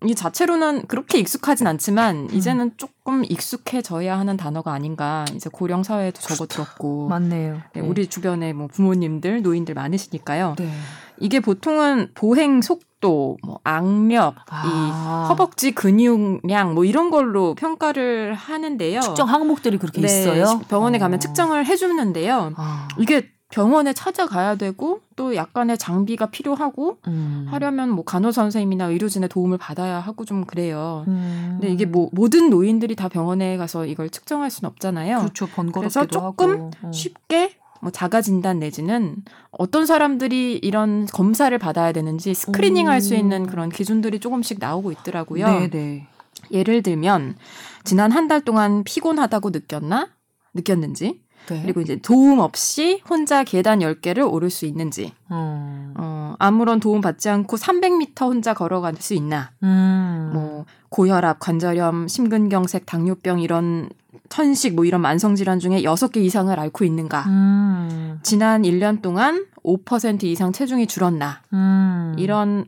[0.05, 5.25] 이 자체로는 그렇게 익숙하진 않지만 이제는 조금 익숙해져야 하는 단어가 아닌가.
[5.35, 7.09] 이제 고령 사회에도 접어들었고.
[7.09, 7.63] 맞네요.
[7.73, 10.55] 네, 우리 주변에 뭐 부모님들, 노인들 많으시니까요.
[10.59, 10.71] 네.
[11.19, 14.63] 이게 보통은 보행 속도, 뭐 악력, 아.
[14.67, 19.01] 이 허벅지 근육량 뭐 이런 걸로 평가를 하는데요.
[19.01, 20.61] 측정 항목들이 그렇게 네, 있어요.
[20.69, 21.19] 병원에 가면 어.
[21.19, 22.53] 측정을 해주는데요.
[22.57, 22.89] 아.
[22.99, 27.47] 이게 병원에 찾아가야 되고 또 약간의 장비가 필요하고 음.
[27.49, 31.05] 하려면 뭐 간호사 선생님이나 의료진의 도움을 받아야 하고 좀 그래요.
[31.07, 31.59] 음.
[31.61, 35.19] 근데 이게 뭐 모든 노인들이 다 병원에 가서 이걸 측정할 수는 없잖아요.
[35.21, 36.71] 그렇죠 번거롭기도 그래서 조금 하고.
[36.83, 36.93] 어.
[36.93, 39.17] 쉽게 뭐 자가 진단 내지는
[39.51, 43.19] 어떤 사람들이 이런 검사를 받아야 되는지 스크리닝 할수 음.
[43.21, 45.47] 있는 그런 기준들이 조금씩 나오고 있더라고요.
[45.47, 46.07] 네네.
[46.53, 47.37] 예를 들면
[47.85, 50.09] 지난 한 달 동안 피곤하다고 느꼈나?
[50.55, 51.63] 느꼈는지 네.
[51.63, 55.93] 그리고 이제 도움 없이 혼자 계단 10개를 오를 수 있는지 어.
[55.97, 60.31] 어, 아무런 도움 받지 않고 300m 혼자 걸어갈 수 있나 음.
[60.35, 63.89] 뭐 고혈압, 관절염, 심근경색, 당뇨병 이런
[64.29, 67.25] 천식 뭐 이런 만성 질환 중에 6개 이상을 앓고 있는가?
[67.27, 68.21] 음.
[68.23, 71.43] 지난 1년 동안 5% 이상 체중이 줄었나?
[71.53, 72.15] 음.
[72.19, 72.67] 이런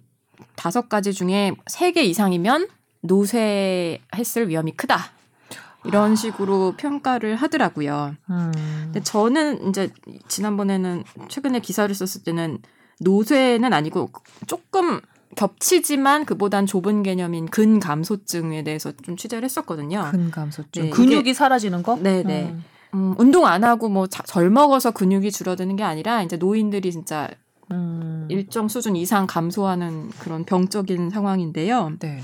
[0.56, 2.68] 다섯 가지 중에 3개 이상이면
[3.00, 5.12] 노쇠했을 위험이 크다.
[5.84, 8.16] 이런 식으로 평가를 하더라고요.
[8.30, 8.52] 음.
[8.54, 9.90] 근데 저는 이제
[10.26, 12.58] 지난번에는 최근에 기사를 썼을 때는
[13.00, 14.10] 노쇠는 아니고
[14.46, 15.00] 조금
[15.38, 20.08] 겹치지만 그보단 좁은 개념인 근감소증에 대해서 좀 취재를 했었거든요.
[20.10, 20.82] 근감소증.
[20.84, 21.96] 네, 근육이 이게- 사라지는 거?
[21.96, 22.50] 네 네.
[22.52, 22.64] 음.
[22.94, 27.28] 음, 운동 안 하고 뭐절 먹어서 근육이 줄어드는 게 아니라 이제 노인들이 진짜
[27.70, 28.26] 음.
[28.30, 31.92] 일정 수준 이상 감소하는 그런 병적인 상황인데요.
[32.00, 32.20] 네.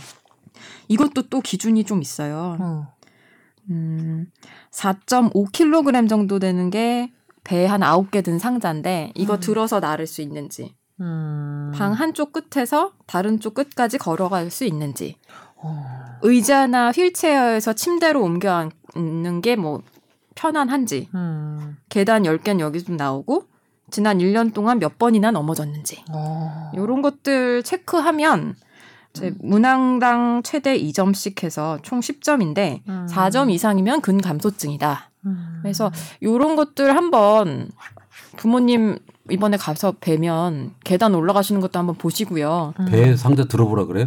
[0.88, 2.56] 이것도 또 기준이 좀 있어요.
[2.60, 2.88] 어.
[3.70, 4.26] 음,
[4.72, 7.10] 4.5kg 정도 되는 게
[7.44, 9.40] 배 한 9개 든 상자인데 이거 음.
[9.40, 11.72] 들어서 나를 수 있는지 음.
[11.74, 15.16] 방 한쪽 끝에서 다른 쪽 끝까지 걸어갈 수 있는지
[15.56, 15.84] 어.
[16.22, 19.82] 의자나 휠체어에서 침대로 옮겨 앉는 게 뭐
[20.34, 21.76] 편안한지 음.
[21.88, 23.44] 계단 10개는 여기 좀 나오고
[23.90, 26.72] 지난 1년 동안 몇 번이나 넘어졌는지 어.
[26.74, 28.56] 요런 것들 체크하면
[29.10, 33.06] 이제 문항당 최대 2점씩 해서 총 10점인데 음.
[33.08, 35.10] 4점 이상이면 근감소증이다.
[35.26, 35.58] 음.
[35.62, 37.68] 그래서 요런 것들 한번
[38.36, 38.98] 부모님
[39.30, 42.74] 이번에 가서 뵈면 계단 올라가시는 것도 한번 보시고요.
[42.78, 42.86] 음.
[42.90, 44.06] 배 상자 들어보라 그래요?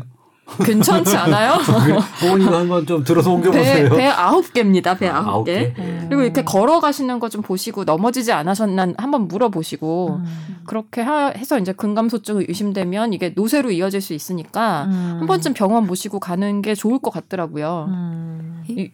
[0.63, 1.55] 괜찮지 않아요?
[2.23, 3.89] 어머니가 한번 좀 들어서 배, 옮겨보세요.
[3.89, 4.93] 배 아홉 개입니다.
[4.95, 5.73] 배 아홉 아홉 개.
[5.73, 5.81] 개?
[5.81, 6.05] 음.
[6.07, 10.57] 그리고 이렇게 걸어가시는 거 좀 보시고 넘어지지 않으셨나 한번 물어보시고 음.
[10.65, 15.17] 그렇게 하- 해서 이제 근감소증이 의심되면 이게 노쇠로 이어질 수 있으니까 음.
[15.19, 17.87] 한 번쯤 병원 모시고 가는 게 좋을 것 같더라고요.
[17.89, 18.63] 음.
[18.69, 18.91] 이-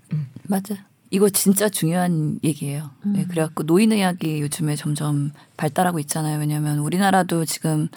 [0.47, 0.75] 맞아.
[1.13, 2.89] 이거 진짜 중요한 얘기예요.
[3.03, 3.27] 네, 음.
[3.29, 6.39] 그래갖고 노인의학이 요즘에 점점 발달하고 있잖아요.
[6.39, 7.87] 왜냐하면 우리나라도 지금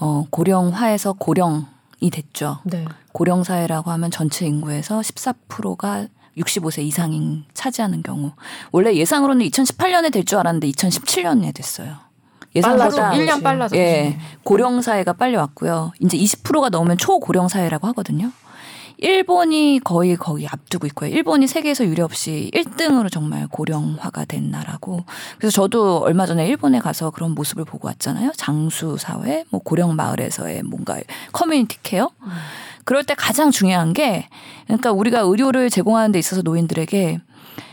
[0.00, 2.60] 어, 고령화에서 고령이 됐죠.
[2.64, 2.86] 네.
[3.12, 6.06] 고령 사회라고 하면 전체 인구에서 14%가
[6.38, 8.32] 65세 이상인 차지하는 경우
[8.72, 11.96] 원래 예상으로는 2018년에 될 줄 알았는데 2017년에 됐어요.
[12.56, 13.18] 예상보다 빨라져.
[13.18, 13.78] 1년 빨라졌죠.
[13.78, 15.92] 예, 고령 사회가 빨리 왔고요.
[16.00, 18.32] 이제 20%가 넘으면 초고령 사회라고 하거든요.
[18.98, 21.10] 일본이 거의 거기 앞두고 있고요.
[21.10, 25.04] 일본이 세계에서 유례없이 1등으로 정말 고령화가 된 나라고.
[25.38, 28.32] 그래서 저도 얼마 전에 일본에 가서 그런 모습을 보고 왔잖아요.
[28.36, 30.98] 장수 사회, 뭐 고령 마을에서의 뭔가
[31.32, 32.10] community care.
[32.84, 34.28] 그럴 때 가장 중요한 게
[34.66, 37.20] 그러니까 우리가 의료를 제공하는 데 있어서 노인들에게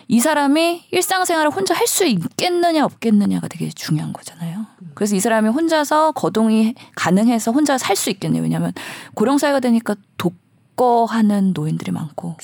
[0.07, 4.65] 이 사람이 일상생활을 혼자 할 수 있겠느냐 없겠느냐가 되게 중요한 거잖아요.
[4.93, 8.43] 그래서 이 사람이 혼자서 거동이 가능해서 혼자 살 수 있겠네요.
[8.43, 8.73] 왜냐하면
[9.13, 10.35] 고령 사회가 되니까 독
[10.81, 12.37] 거하는 노인들이 많고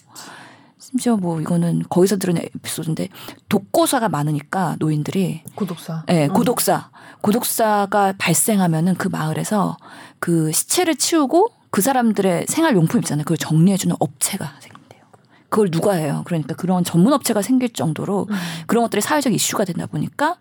[0.77, 3.09] 심지어 뭐 이거는 거기서 들은 에피소드인데
[3.49, 6.03] 독거사가 많으니까 노인들이 구독사.
[6.09, 6.91] 예, 고독사.
[7.21, 9.77] 고독사가 발생하면은 그 마을에서
[10.19, 13.23] 그 시체를 치우고 그 사람들의 생활 용품 있잖아요.
[13.25, 15.01] 그걸 정리해 주는 업체가 생긴대요.
[15.49, 16.21] 그걸 누가 해요?
[16.25, 18.27] 그러니까 그런 전문 업체가 생길 정도로
[18.67, 20.37] 그런 것들이 사회적 이슈가 되다 보니까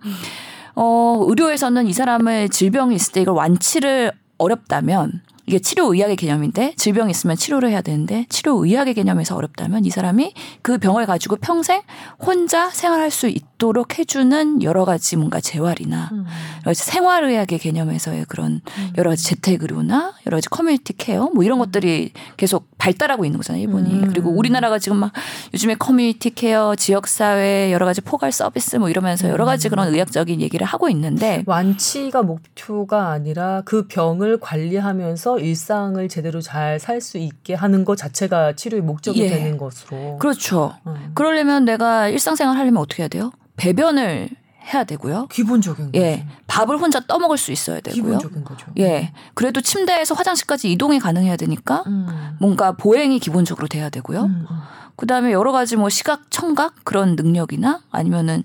[0.75, 7.11] 어, 의료에서는 이 사람의 질병이 있을 때 이걸 완치를 어렵다면 이게 치료 의학의 개념인데 질병이
[7.13, 11.83] 있으면 치료를 해야 되는데 치료 의학의 개념에서 어렵다면 이 사람이 그 병을 가지고 평생
[12.19, 16.25] 혼자 생활할 수 있도록 해주는 여러 가지 뭔가 재활이나 음.
[16.63, 18.61] 여러 가지 생활의학의 개념에서의 그런
[18.99, 23.91] 여러 가지 재택의료나 여러 가지 community care 뭐 이런 것들이 계속 발달하고 있는 거잖아요 일본이
[23.95, 24.09] 음.
[24.09, 25.13] 그리고 우리나라가 지금 막
[25.53, 30.41] 요즘에 community care 지역 사회 여러 가지 포괄 서비스 뭐 이러면서 여러 가지 그런 의학적인
[30.41, 37.55] 얘기를 하고 있는데 완치가 목표가 아니라 그 병을 관리하면서 일상을 제대로 잘 살 수 있게
[37.55, 39.29] 하는 것 자체가 치료의 목적이 예.
[39.29, 40.19] 되는 것으로.
[40.19, 41.11] 그렇죠 음.
[41.15, 44.29] 그러려면 내가 일상생활 하려면 어떻게 해야 돼요 배변을
[44.73, 45.29] 해야 되고요.
[45.31, 45.99] 기본적인 거죠.
[45.99, 46.27] 예.
[46.47, 48.03] 밥을 혼자 떠먹을 수 있어야 되고요.
[48.03, 48.67] 기본적인 거죠.
[48.79, 49.13] 예.
[49.35, 52.37] 그래도 침대에서 화장실까지 이동이 가능해야 되니까 음.
[52.41, 54.25] 뭔가 보행이 기본적으로 돼야 되고요.
[54.25, 54.57] 음, 음.
[54.97, 58.43] 그다음에 여러 가지 뭐 시각 청각 그런 능력이나 아니면은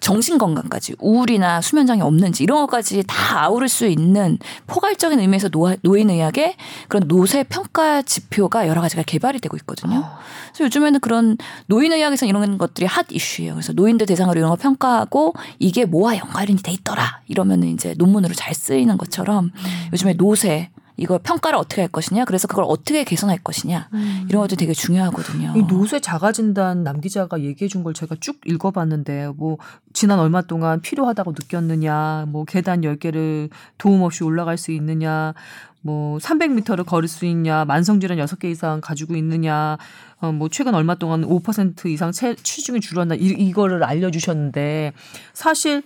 [0.00, 5.74] 정신 건강까지 우울이나 수면 장애 없는지 이런 것까지 다 아우를 수 있는 포괄적인 의미에서 노,
[5.82, 6.56] 노인의학의
[6.88, 10.02] 그런 노쇠 평가 지표가 여러 가지가 개발이 되고 있거든요.
[10.04, 10.18] 아.
[10.48, 13.54] 그래서 요즘에는 그런 노인 의학에서 이런 것들이 핫 이슈예요.
[13.54, 18.34] 그래서 노인들 대상으로 이런 거 평가하고 이게 뭐와 연관이 돼 있더라 이러면 은 이제 논문으로
[18.34, 19.50] 잘 쓰이는 것처럼
[19.92, 22.24] 요즘에 노쇠 이거 평가를 어떻게 할 것이냐?
[22.24, 23.88] 그래서 그걸 어떻게 개선할 것이냐?
[24.28, 25.52] 이런 것도 되게 중요하거든요.
[25.56, 29.58] 이 노쇠 자가진단 남 기자가 얘기해 준 걸 제가 쭉 읽어봤는데 뭐
[29.92, 35.34] 지난 얼마 동안 필요하다고 느꼈느냐 뭐 계단 10개를 도움 없이 올라갈 수 있느냐
[35.82, 39.76] 뭐 300m를 걸을 수 있냐 만성질환 6개 이상 가지고 있느냐
[40.20, 44.94] 어 뭐 최근 얼마 동안 5% 이상 체, 체중이 줄었나 이, 이거를 알려주셨는데
[45.34, 45.82] 사실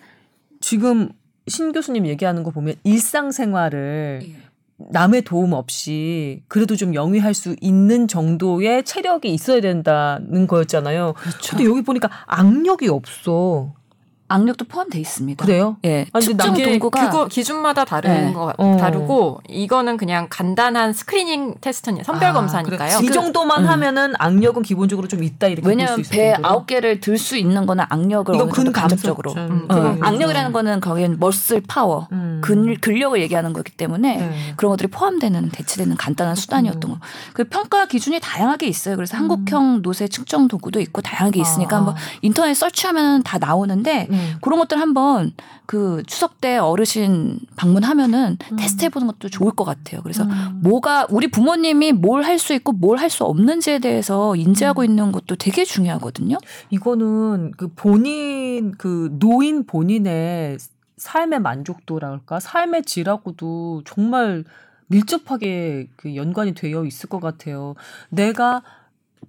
[0.60, 1.08] 지금
[1.48, 4.20] 신 교수님 얘기하는 거 보면 일상생활을
[4.90, 11.14] 남의 도움 없이 그래도 좀 영위할 수 있는 정도의 체력이 있어야 된다는 거였잖아요.
[11.14, 11.56] 그렇죠.
[11.56, 13.74] 근데 여기 보니까 악력이 없어.
[14.32, 15.44] 악력도 포함돼 있습니다.
[15.44, 15.76] 그래요?
[15.84, 16.06] 예.
[16.12, 18.32] 아니, 측정 도구가 그거 기준마다 다른 네.
[18.32, 18.76] 거 같- 어.
[18.78, 22.98] 다르고 이거는 그냥 간단한 screening test니 선별 아, 검사니까요.
[22.98, 23.06] 그래.
[23.08, 23.68] 이 정도만 음.
[23.68, 26.34] 하면은 악력은 기본적으로 좀 있다 이렇게 볼수 왜냐하면 있을 배.
[26.42, 29.56] 아홉 개를 들 수 있는 거는 악력을 이거 어느 정도 근 간접적으로 감소점.
[29.58, 32.40] 음, 어, 그건 악력이라는 거는 거기엔 muscle power 음.
[32.42, 34.52] 근, 근력을 얘기하는 거기 때문에 네.
[34.56, 36.98] 그런 것들이 포함되는 대체되는 간단한 수단이었던 거.
[37.34, 38.96] 그 평가 기준이 다양하게 있어요.
[38.96, 41.82] 그래서 한국형 노쇠 측정 도구도 있고 다양하게 있으니까 음.
[41.82, 41.86] 아.
[41.86, 44.38] 한번 인터넷 서치하면 다 나오는데 음.
[44.40, 45.32] 그런 것들 한번
[45.66, 48.56] 그 추석 때 어르신 방문하면은 음.
[48.56, 50.02] 테스트 해보는 것도 좋을 것 같아요.
[50.02, 50.60] 그래서 음.
[50.62, 54.36] 뭐가 우리 부모님이 뭘 할 수 있고 뭘 할 수 없는지에 대해서 음.
[54.36, 56.38] 인지하고 있는 것도 되게 중요하거든요.
[56.70, 60.58] 이거는 그 본인 그 노인 본인의
[60.96, 64.44] 삶의 만족도랄까 삶의 질하고도 정말
[64.88, 67.74] 밀접하게 그 연관이 되어 있을 것 같아요.
[68.10, 68.62] 내가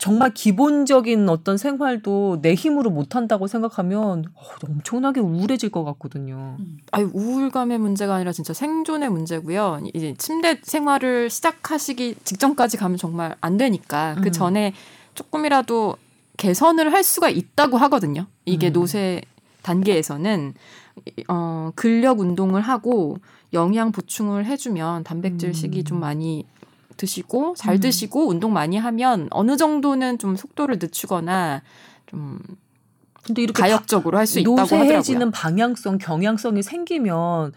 [0.02, 6.58] 정말 기본적인 어떤 생활도 내 힘으로 못한다고 생각하면 어, 엄청나게 우울해질 것 같거든요.
[6.92, 9.82] 아유, 우울감의 문제가 아니라 진짜 생존의 문제고요.
[9.94, 14.24] 이제 침대 생활을 시작하시기 직전까지 가면 정말 안 되니까 음.
[14.24, 14.74] 그 전에
[15.14, 15.98] 조금이라도
[16.38, 18.26] 개선을 할 수가 있다고 하거든요.
[18.46, 18.74] 이게 음.
[18.74, 19.22] 노쇠
[19.62, 20.56] 단계에서는
[21.28, 23.18] 어, 근력 운동을 하고
[23.54, 26.48] 영양 보충을 해주면 단백질 식이 좀 많이
[27.06, 27.80] 드시고 잘 음.
[27.80, 31.62] 드시고 운동 많이 하면 어느 정도는 좀 속도를 늦추거나
[32.06, 32.40] 좀
[33.24, 34.84] 근데 이렇게 가역적으로 할 수 있다고 하더라고요.
[34.86, 37.54] 노쇠해지는 방향성, 경향성이 생기면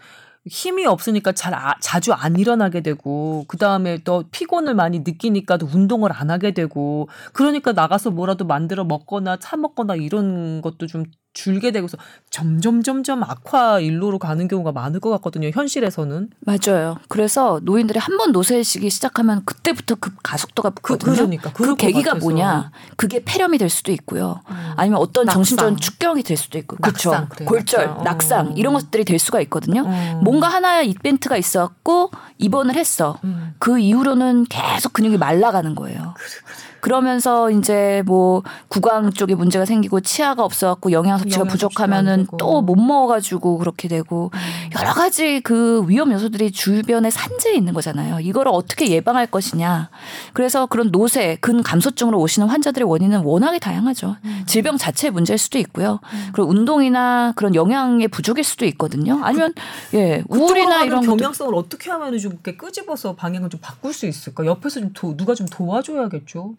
[0.47, 5.65] 힘이 없으니까 잘 아- 자주 안 일어나게 되고 그 다음에 또 피곤을 많이 느끼니까 또
[5.65, 11.69] 운동을 안 하게 되고 그러니까 나가서 뭐라도 만들어 먹거나 사 먹거나 이런 것도 좀 줄게
[11.71, 11.97] 되고서
[12.31, 15.49] 점점 점점 악화 일로로 가는 경우가 많을 것 같거든요.
[15.53, 16.97] 현실에서는 맞아요.
[17.09, 21.15] 그래서 노인들이 한 번 노쇠시기 시작하면 그때부터 급 가속도가 그 붙거든요.
[21.15, 22.25] 그러니까 그 계기가 같아서.
[22.25, 22.71] 뭐냐?
[22.95, 24.41] 그게 폐렴이 될 수도 있고요.
[24.49, 24.71] 음.
[24.77, 25.43] 아니면 어떤 낙상.
[25.43, 27.11] 정신적인 축경이 될 수도 있고, 그렇죠.
[27.11, 28.03] 낙상, 그래요, 골절, 낙상.
[28.05, 28.53] 낙상 어.
[28.55, 29.83] 이런 것들이 될 수가 있거든요.
[29.85, 30.21] 어.
[30.23, 33.19] 뭔가 하나의 이벤트가 있어갖고 입원을 했어.
[33.25, 33.53] 음.
[33.59, 36.13] 그 이후로는 계속 근육이 말라가는 거예요.
[36.15, 42.27] 그 러면서 이제 뭐 구강 쪽에 문제가 생기고 치아가 없어갖고 영양 섭취가 부족하면은.
[42.37, 44.31] 또 못 먹어가지고 그렇게 되고
[44.79, 48.19] 여러 가지 그 위험 요소들이 주변에 산재해 있는 거잖아요.
[48.19, 49.89] 이거를 어떻게 예방할 것이냐.
[50.33, 54.15] 그래서 그런 노쇠, 근 감소증으로 오시는 환자들의 원인은 워낙에 다양하죠.
[54.47, 55.99] 질병 자체의 문제일 수도 있고요.
[56.33, 59.19] 그리고 운동이나 그런 영양의 부족일 수도 있거든요.
[59.23, 59.53] 아니면
[59.93, 64.45] 예 우울이나 이런 것도 경향성을 어떻게 하면 좀 이렇게 끄집어서 방향을 좀 바꿀 수 있을까?
[64.45, 66.55] 옆에서 좀 도- 누가 좀 도와줘야겠죠.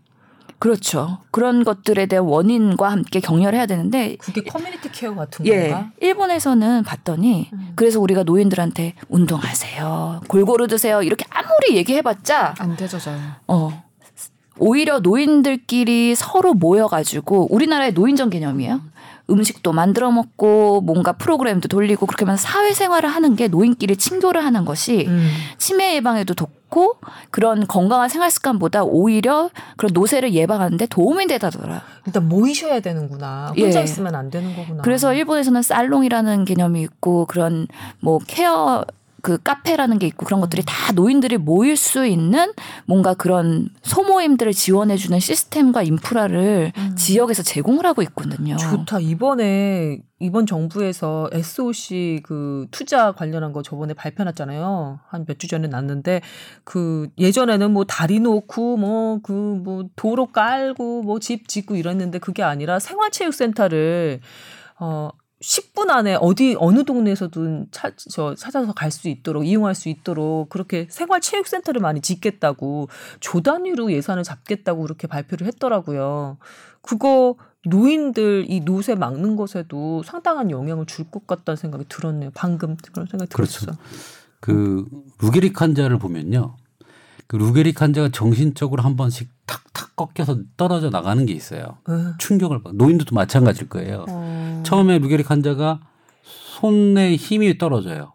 [0.66, 1.18] 그렇죠.
[1.30, 5.92] 그런 것들에 대한 원인과 함께 격려를 해야 되는데 그게 community care 같은 예, 건가?
[6.00, 7.72] 일본에서는 봤더니 음.
[7.76, 13.16] 그래서 우리가 노인들한테 운동하세요, 골고루 드세요 이렇게 아무리 얘기해봤자 안 되죠, 잘.
[13.46, 13.84] 어
[14.58, 18.80] 오히려 노인들끼리 서로 모여가지고 우리나라의 노인정 개념이에요.
[19.28, 25.06] 음식도 만들어 먹고 뭔가 프로그램도 돌리고 그렇게 하면 사회생활을 하는 게 노인끼리 친교를 하는 것이
[25.08, 25.28] 음.
[25.58, 26.98] 치매 예방에도 좋고
[27.30, 31.82] 그런 건강한 생활 습관보다 오히려 그런 노쇠를 예방하는데 도움이 되다더라.
[32.06, 33.52] 일단 모이셔야 되는구나.
[33.58, 33.84] 혼자 예.
[33.84, 34.82] 있으면 안 되는 거구나.
[34.82, 37.66] 그래서 일본에서는 살롱이라는 개념이 있고 그런
[38.00, 38.84] 뭐 케어
[39.26, 42.52] 그 카페라는 게 있고 그런 것들이 다 노인들이 모일 수 있는
[42.86, 48.54] 뭔가 그런 소모임들을 지원해주는 시스템과 인프라를 지역에서 제공을 하고 있거든요.
[48.54, 48.56] 음.
[48.56, 49.00] 좋다.
[49.00, 55.00] 이번에 이번 정부에서 SOC 그 투자 관련한 거 저번에 발표났잖아요.
[55.08, 56.20] 한 몇 주 전에 났는데
[56.62, 59.32] 그 예전에는 뭐 다리 놓고 뭐 그
[59.64, 64.20] 뭐 도로 깔고 뭐 집 짓고 이랬는데 그게 아니라 생활체육센터를
[64.78, 65.08] 어
[65.46, 70.48] 10분 10분 안에 어디 어느 동네에서든 차, 저 찾아서 갈 수 있도록 이용할 수 있도록
[70.48, 72.88] 그렇게 생활 체육 센터를 많이 짓겠다고
[73.20, 76.38] 조 단위로 예산을 잡겠다고 그렇게 발표를 했더라고요.
[76.82, 82.30] 그거 노인들 이 노세 막는 것에도 상당한 영향을 줄 것 같다는 생각이 들었네요.
[82.34, 83.60] 방금 그런 생각이 그렇죠.
[83.60, 83.78] 들었어요.
[84.40, 84.86] 그
[85.20, 86.56] 루게릭 환자를 보면요.
[87.26, 91.78] 그 루게릭 환자가 정신적으로 한 번씩 탁탁 꺾여서 떨어져 나가는 게 있어요.
[91.88, 91.92] 에.
[92.18, 92.74] 충격을 받.
[92.74, 94.04] 노인들도 마찬가지일 거예요.
[94.08, 95.80] 어, 처음에 루게릭 환자가
[96.22, 98.12] 손에 힘이 떨어져요.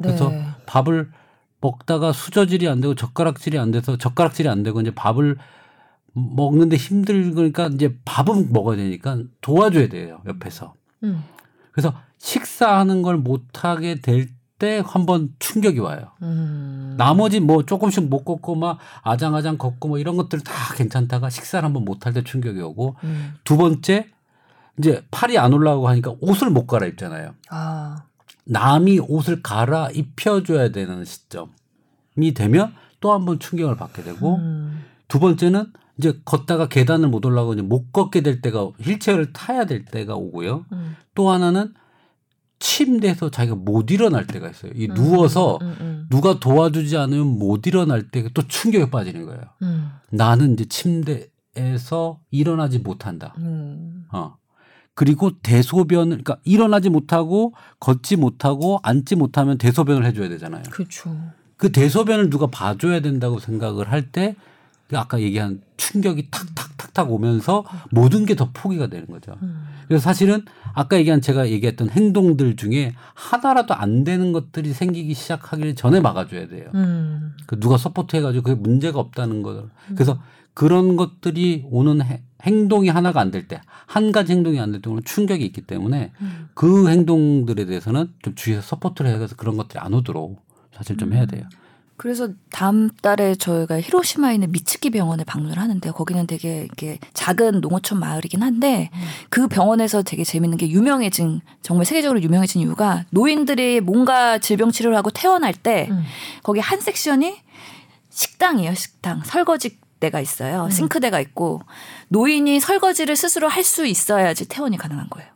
[0.00, 0.46] 그래서 네.
[0.66, 1.10] 밥을
[1.60, 5.36] 먹다가 수저질이 안 되고 젓가락질이 안 돼서 젓가락질이 안 되고 이제 밥을
[6.12, 10.74] 먹는데 힘들니까 이제 밥은 먹어야 되니까 도와줘야 돼요 옆에서.
[11.04, 11.24] 음.
[11.72, 16.12] 그래서 식사하는 걸 못하게 될 때 한번 충격이 와요.
[16.22, 16.94] 음.
[16.96, 21.84] 나머지 뭐 조금씩 못 걷고 막 아장아장 걷고 뭐 이런 것들 다 괜찮다가 식사를 한번
[21.84, 23.34] 못 할 때 충격이 오고 음.
[23.44, 24.08] 두 번째
[24.78, 27.34] 이제 팔이 안 올라가고 하니까 옷을 못 갈아입잖아요.
[27.50, 28.04] 아.
[28.44, 34.84] 남이 옷을 갈아 입혀줘야 되는 시점이 되면 또 한번 충격을 받게 되고 음.
[35.08, 39.84] 두 번째는 이제 걷다가 계단을 못 올라가고 이제 못 걷게 될 때가 휠체어를 타야 될
[39.84, 40.66] 때가 오고요.
[40.72, 40.96] 음.
[41.14, 41.72] 또 하나는
[42.58, 44.72] 침대에서 자기가 못 일어날 때가 있어요.
[44.74, 49.42] 이 누워서 음, 음, 누가 도와주지 않으면 못 일어날 때 또 충격에 빠지는 거예요.
[49.62, 49.90] 음.
[50.10, 53.34] 나는 이제 침대에서 일어나지 못한다.
[53.38, 54.04] 음.
[54.12, 54.36] 어.
[54.94, 60.62] 그리고 대소변을 그러니까 일어나지 못하고 걷지 못하고 앉지 못하면 대소변을 해줘야 되잖아요.
[60.70, 61.14] 그렇죠.
[61.58, 64.36] 그 대소변을 누가 봐줘야 된다고 생각을 할 때
[64.94, 69.36] 아까 얘기한 충격이 탁탁탁탁 오면서 모든 게 더 포기가 되는 거죠.
[69.42, 69.66] 음.
[69.88, 70.44] 그래서 사실은
[70.74, 76.70] 아까 얘기한 제가 얘기했던 행동들 중에 하나라도 안 되는 것들이 생기기 시작하기 전에 막아줘야 돼요.
[76.74, 77.32] 음.
[77.46, 79.64] 그 누가 support 해가지고 그게 문제가 없다는 거를.
[79.94, 80.20] 그래서
[80.54, 85.02] 그런 것들이 오는 해- 행동이 하나가 안 될 때, 한 가지 행동이 안 될 때는
[85.04, 86.48] 충격이 있기 때문에 음.
[86.54, 90.40] 그 행동들에 대해서는 좀 주위에서 support를 해서 그런 것들이 안 오도록
[90.72, 91.42] 사실 좀 해야 돼요.
[91.96, 95.92] 그래서 다음 달에 저희가 히로시마에 있는 미츠키 병원에 방문을 하는데요.
[95.94, 98.90] 거기는 되게 이렇게 작은 농어촌 마을이긴 한데
[99.30, 105.10] 그 병원에서 되게 재밌는 게 유명해진 정말 세계적으로 유명해진 이유가 노인들이 뭔가 질병 치료를 하고
[105.10, 106.02] 퇴원할 때 음.
[106.42, 107.36] 거기 한 섹션이
[108.10, 108.74] 식당이에요.
[108.74, 110.68] 식당 설거지 대가 있어요.
[110.70, 111.62] 싱크대가 있고
[112.08, 115.28] 노인이 설거지를 스스로 할 수 있어야지 퇴원이 가능한 거예요.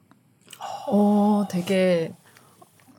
[0.89, 2.13] 어, 되게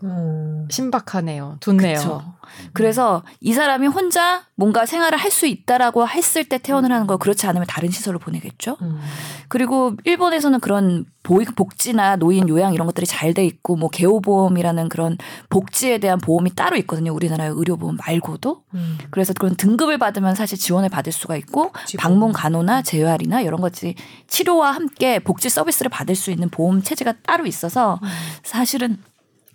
[0.03, 0.67] 음.
[0.69, 1.57] 신박하네요.
[1.59, 1.95] 좋네요.
[1.95, 2.33] 그쵸.
[2.73, 7.47] 그래서 이 사람이 혼자 뭔가 생활을 할 수 있다라고 했을 때 퇴원을 하는 거 그렇지
[7.47, 8.75] 않으면 다른 시설로 보내겠죠.
[8.81, 8.99] 음.
[9.47, 15.17] 그리고 일본에서는 그런 복지나 노인 요양 이런 것들이 잘 돼 있고 뭐 개호보험이라는 그런
[15.49, 17.13] 복지에 대한 보험이 따로 있거든요.
[17.13, 18.63] 우리나라의 의료보험 말고도.
[18.73, 18.97] 음.
[19.09, 22.01] 그래서 그런 등급을 받으면 사실 지원을 받을 수가 있고 지원.
[22.01, 23.95] 방문 간호나 재활이나 이런 것들이
[24.27, 27.99] 치료와 함께 복지 서비스를 받을 수 있는 보험 체제가 따로 있어서
[28.43, 28.97] 사실은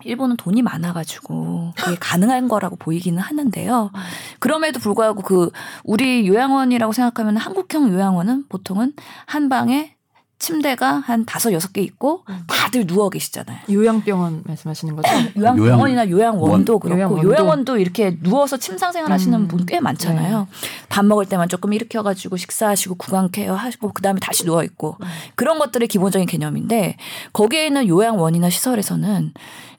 [0.07, 3.91] 일본은 돈이 많아가지고 그게 가능한 거라고 보이기는 하는데요.
[4.39, 5.51] 그럼에도 불구하고 그
[5.85, 8.93] 우리 요양원이라고 생각하면 한국형 요양원은 보통은
[9.27, 9.97] 한 방에
[10.39, 13.59] 침대가 한 다섯 여섯 개 있고 다들 누워 계시잖아요.
[13.71, 15.09] 요양병원 말씀하시는 거죠?
[15.37, 16.81] 요양병원이나 요양원도 원.
[16.81, 17.29] 그렇고 요양원도.
[17.29, 19.49] 요양원도 이렇게 누워서 침상 생활하시는 음.
[19.49, 20.47] 분꽤 많잖아요.
[20.91, 24.99] 밥 먹을 때만 조금 일으켜가지고 식사하시고 구강 케어 하시고 그 다음에 다시 누워 있고
[25.37, 26.97] 그런 것들이 기본적인 개념인데
[27.33, 29.33] 거기에 있는 요양원이나 시설에서는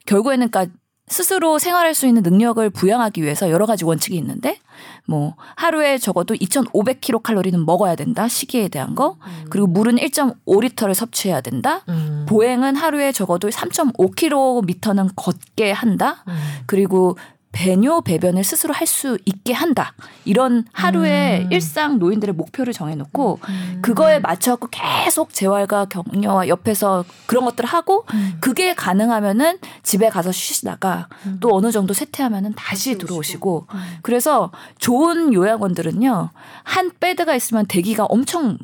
[0.08, 0.74] 결국에는 그러니까
[1.06, 4.58] 스스로 생활할 수 있는 능력을 부양하기 위해서 여러 가지 원칙이 있는데
[5.06, 9.16] 뭐 하루에 적어도 2,500kcal는 먹어야 된다 시기에 대한 거
[9.48, 12.26] 그리고 물은 1.5리터를 섭취해야 된다 음.
[12.28, 16.24] 보행은 하루에 적어도 3.5km는 걷게 한다.
[16.28, 16.34] 음.
[16.66, 17.16] 그리고
[17.52, 19.94] 배뇨 배변을 스스로 할 수 있게 한다.
[20.24, 21.52] 이런 하루의 음.
[21.52, 23.38] 일상 노인들의 목표를 정해놓고
[23.82, 28.38] 그거에 맞춰갖고 계속 재활과 격려와 옆에서 그런 것들을 하고 음.
[28.40, 31.08] 그게 가능하면은 집에 가서 쉬시다가
[31.40, 33.66] 또 어느 정도 쇠퇴하면은 다시 들어오시고
[34.02, 36.30] 그래서 좋은 요양원들은요
[36.64, 38.58] 한 베드가 있으면 대기가 엄청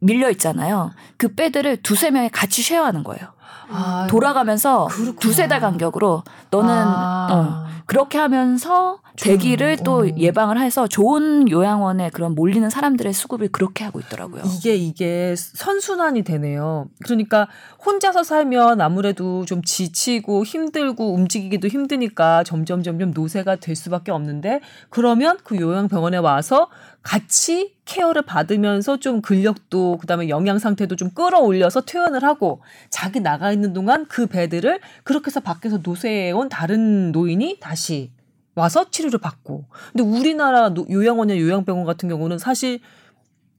[0.00, 0.92] 밀려 있잖아요.
[1.16, 3.33] 그 베드를 두세 명이 같이 쉐어하는 거예요.
[3.70, 5.20] 아, 돌아가면서 그렇구나.
[5.20, 7.28] 두세 달 간격으로 너는 아.
[7.30, 10.06] 어, 그렇게 하면서 대기를 또 어.
[10.06, 14.42] 예방을 해서 좋은 요양원에 그런 몰리는 사람들의 수급을 그렇게 하고 있더라고요.
[14.44, 16.88] 이게 이게 선순환이 되네요.
[17.04, 17.46] 그러니까
[17.84, 25.38] 혼자서 살면 아무래도 좀 지치고 힘들고 움직이기도 힘드니까 점점 점점 노쇠가 될 수밖에 없는데 그러면
[25.44, 26.68] 그 요양병원에 와서
[27.04, 33.74] 같이 care를 받으면서 좀 근력도 그다음에 영양 상태도 좀 끌어올려서 퇴원을 하고 자기 나가 있는
[33.74, 38.10] 동안 그 bed를 그렇게 해서 밖에서 노쇠해 온 다른 노인이 다시
[38.54, 39.66] 와서 치료를 받고.
[39.92, 42.80] 근데 우리나라 노- 요양원이나 요양병원 같은 경우는 사실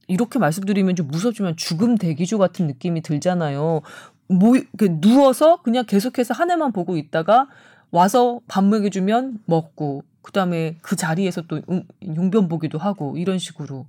[0.08, 3.82] 이렇게 말씀드리면 좀 무섭지만 죽음 대기조 같은 느낌이 들잖아요.
[4.28, 7.46] 모 이렇게 누워서 그냥 계속해서 하늘만 보고 있다가
[7.92, 13.86] 와서 밥 먹여주면 먹고 그다음에 그 자리에서 또 용- 용변 보기도 하고 이런 식으로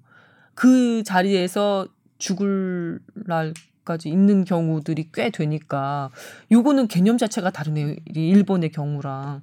[0.53, 1.87] 그 자리에서
[2.19, 6.11] 죽을 날까지 있는 경우들이 꽤 되니까
[6.51, 7.95] 요거는 개념 자체가 다르네요.
[8.15, 9.41] 이 일본의 경우랑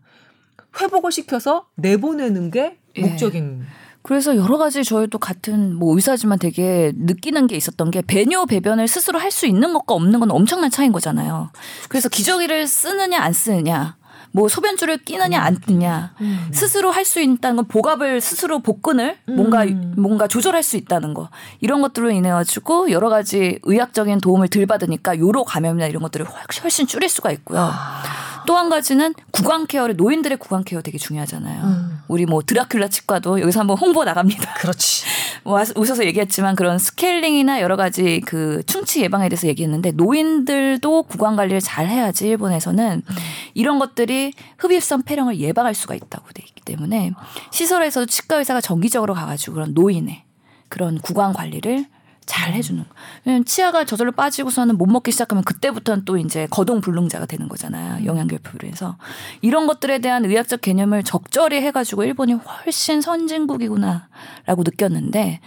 [0.81, 3.01] 회복을 시켜서 내보내는 게 예.
[3.03, 3.65] 목적인
[4.03, 8.87] 그래서 여러 가지 저희 도 같은 뭐 의사지만 되게 느끼는 게 있었던 게 배뇨 배변을
[8.87, 11.51] 스스로 할 수 있는 것과 없는 건 엄청난 차이인 거잖아요.
[11.89, 13.97] 그래서 기저귀를 쓰느냐 안 쓰느냐,
[14.37, 16.13] 뭐 소변줄을 끼느냐 안 끼느냐,
[16.53, 19.95] 스스로 할 수 있다는 건 복압을 스스로 복근을 뭔가 음.
[19.97, 21.29] 뭔가 조절할 수 있다는 거
[21.61, 26.35] 이런 것들로 인해 가지고 여러 가지 의학적인 도움을 덜 받으니까 요로 감염이나 이런 것들을 훨-
[26.65, 27.71] 훨씬 줄일 수가 있고요.
[28.47, 31.63] 또한 가지는 구강 케어를 노인들의 구강 케어 되게 중요하잖아요.
[31.65, 31.99] 음.
[32.09, 34.55] 우리 뭐 드라큘라 치과도 여기서 한번 홍보 나갑니다.
[34.55, 35.05] 그렇지.
[35.45, 41.61] 뭐 웃어서 얘기했지만 그런 스케일링이나 여러 가지 그 충치 예방에 대해서 얘기했는데 노인들도 구강 관리를
[41.61, 43.03] 잘 해야지 일본에서는
[43.53, 47.13] 이런 것들이 흡입성 폐렴을 예방할 수가 있다고 돼 있기 때문에
[47.51, 50.23] 시설에서도 치과 의사가 정기적으로 가가지고 그런 노인의
[50.69, 51.87] 그런 구강 관리를
[52.27, 52.89] 잘 해주는 거.
[53.25, 58.05] 왜냐면 치아가 저절로 빠지고서는 못 먹기 시작하면 그때부터는 또 이제 거동 불능자가 되는 거잖아요.
[58.07, 58.97] 영양결핍으로 해서
[59.43, 65.41] 이런 것들에 대한 의학적 개념을 적절히 해가지고 일본이 훨씬 선진국이구나라고 느꼈는데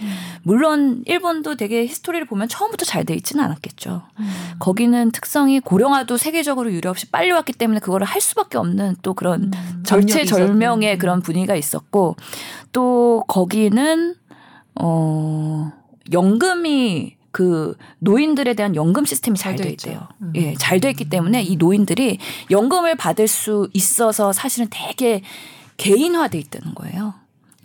[0.44, 4.02] 물론 일본도 되게 히스토리를 보면 처음부터 잘 돼 있지는 않았겠죠.
[4.60, 9.52] 거기는 특성이 고령화도 세계적으로 유례 없이 빨리 왔기 때문에 그거를 할 수밖에 없는 또 그런
[9.84, 12.18] 절체절명의 있었- 그런 분위기가 있었고
[12.74, 14.16] 또 거기는
[14.76, 15.72] 어
[16.12, 19.70] 연금이 그 노인들에 대한 연금 시스템이 잘 돼.
[19.70, 20.08] 있대요.
[20.36, 22.18] 예, 잘 돼 있기 때문에 이 노인들이
[22.50, 25.22] 연금을 받을 수 있어서 사실은 되게
[25.78, 27.14] 개인화돼 있다는 거예요.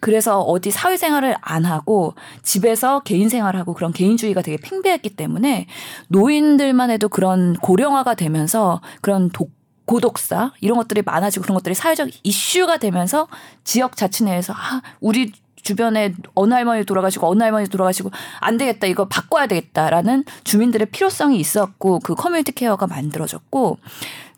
[0.01, 5.67] 그래서 어디 사회생활을 안 하고 집에서 개인 생활하고 그런 개인주의가 되게 팽배했기 때문에
[6.09, 9.53] 노인들만 해도 그런 고령화가 되면서 그런 독
[9.85, 13.29] 고독사 이런 것들이 많아지고 그런 것들이 사회적 이슈가 되면서
[13.65, 15.33] 지역 자치 내에서 아 우리
[15.63, 18.11] 주변에 어느 할머니 돌아가시고 어느 할머니 돌아가시고
[18.41, 23.79] 안 되겠다 이거 바꿔야 되겠다라는 주민들의 필요성이 있었고 그 커뮤니티 케어가 만들어졌고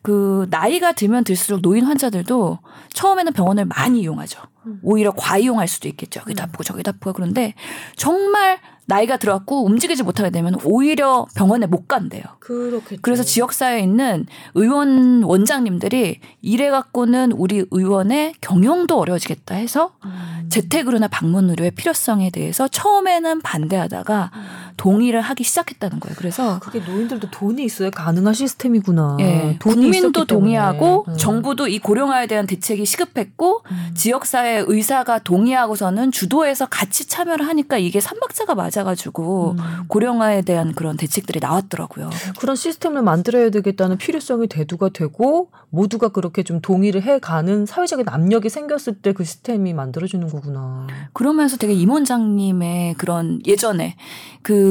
[0.02, 2.58] 그 나이가 들면 들수록 노인 환자들도
[2.92, 4.38] 처음에는 병원을 많이 이용하죠.
[4.82, 6.20] 오히려 과이용할 수도 있겠죠.
[6.20, 7.54] 여기도 아프고 저기도 아프고 그런데
[7.96, 12.22] 정말 나이가 들어갖고 움직이지 못하게 되면 오히려 병원에 못 간대요.
[12.40, 13.00] 그렇겠죠.
[13.02, 20.46] 그래서 지역사회에 있는 의원 원장님들이 이래 갖고는 우리 의원의 경영도 어려워지겠다 해서 음.
[20.50, 24.30] 재택으로나 방문 의료의 필요성에 대해서 처음에는 반대하다가
[24.76, 26.14] 동의를 하기 시작했다는 거예요.
[26.18, 29.16] 그래서 그게 노인들도 돈이 있어야 가능한 시스템이구나.
[29.20, 30.24] 예, 돈이 국민도.
[30.26, 31.16] 동의하고 음.
[31.16, 33.62] 정부도 이 고령화에 대한 대책이 시급했고
[33.94, 39.84] 지역사회 의사가 동의하고서는 주도해서 같이 참여를 하니까 이게 삼박자가 맞아가지고 음.
[39.88, 42.10] 고령화에 대한 그런 대책들이 나왔더라고요.
[42.38, 48.94] 그런 시스템을 만들어야 되겠다는 필요성이 대두가 되고 모두가 그렇게 좀 동의를 해가는 사회적인 압력이 생겼을
[49.00, 50.86] 때 그 시스템이 만들어지는 거구나.
[51.12, 53.96] 그러면서 되게 임 원장님의 그런 예전에
[54.42, 54.63] 그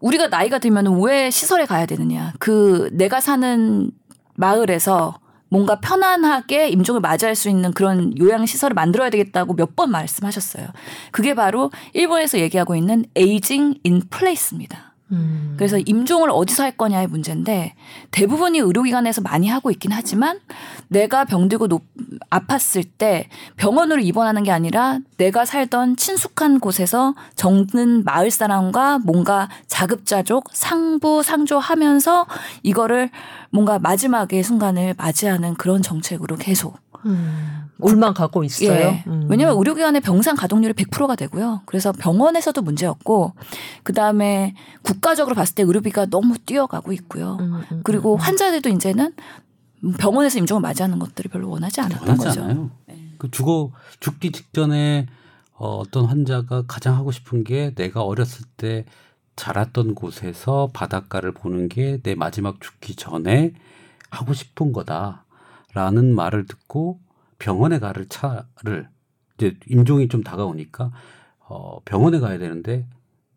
[0.00, 2.32] 우리가 나이가 들면 왜 시설에 가야 되느냐.
[2.38, 3.90] 그 내가 사는
[4.34, 5.18] 마을에서
[5.48, 10.66] 뭔가 편안하게 임종을 맞이할 수 있는 그런 요양시설을 만들어야 되겠다고 몇 번 말씀하셨어요.
[11.12, 14.95] 그게 바로 일본에서 얘기하고 있는 aging in place입니다.
[15.12, 15.54] 음.
[15.56, 17.74] 그래서 임종을 어디서 할 거냐의 문제인데
[18.10, 20.40] 대부분이 의료기관에서 많이 하고 있긴 하지만
[20.88, 21.84] 내가 병들고 높,
[22.30, 30.48] 아팠을 때 병원으로 입원하는 게 아니라 내가 살던 친숙한 곳에서 적는 마을 사람과 뭔가 자급자족
[30.52, 32.26] 상부 상조하면서
[32.62, 33.10] 이거를
[33.50, 37.62] 뭔가 마지막의 순간을 맞이하는 그런 정책으로 계속 음.
[37.78, 38.70] 올만 가고 있어요.
[38.70, 39.04] 예.
[39.06, 39.26] 음.
[39.28, 41.62] 왜냐하면 의료기관의 병상 가동률이 100%가 되고요.
[41.66, 43.34] 그래서 병원에서도 문제였고
[43.82, 47.36] 그 다음에 국가적으로 봤을 때 의료비가 너무 뛰어가고 있고요.
[47.40, 48.18] 음, 음, 그리고 음.
[48.18, 49.14] 환자들도 이제는
[49.98, 52.42] 병원에서 임종을 맞이하는 것들을 별로 원하지 않았던 거죠.
[52.42, 52.70] 않아요.
[53.18, 55.06] 그 죽어 죽기 직전에
[55.54, 58.84] 어, 어떤 환자가 가장 하고 싶은 게 내가 어렸을 때
[59.36, 63.52] 자랐던 곳에서 바닷가를 보는 게 내 마지막 죽기 전에
[64.10, 65.25] 하고 싶은 거다
[65.76, 67.00] 라는 말을 듣고
[67.38, 68.88] 병원에 가를 차를
[69.36, 70.90] 이제 임종이 좀 다가오니까
[71.40, 72.88] 어, 병원에 가야 되는데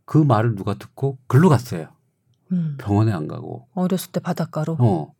[0.06, 1.90] 그 말을 누가 듣고 글로 갔어요.
[2.54, 2.78] 음.
[2.80, 3.68] 병원에 안 가고.
[3.74, 4.78] 어렸을 때 바닷가로.
[4.80, 5.14] 어.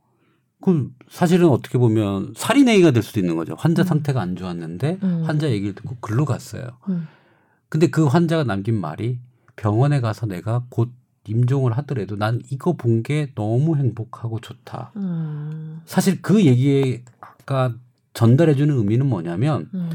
[0.62, 3.54] 그 사실은 어떻게 보면 살인행위가 될 수도 있는 거죠.
[3.58, 3.86] 환자 음.
[3.86, 5.24] 상태가 안 좋았는데 음.
[5.26, 6.70] 환자 얘기를 듣고 글로 갔어요.
[6.88, 7.06] 음.
[7.68, 9.20] 근데 그 환자가 남긴 말이
[9.58, 10.94] 병원에 가서 내가 곧
[11.30, 14.92] 임종을 하더라도 난 이거 본 게 너무 행복하고 좋다.
[14.98, 15.82] 음.
[15.86, 17.74] 사실 그 얘기가
[18.14, 19.90] 전달해주는 의미는 뭐냐면 음.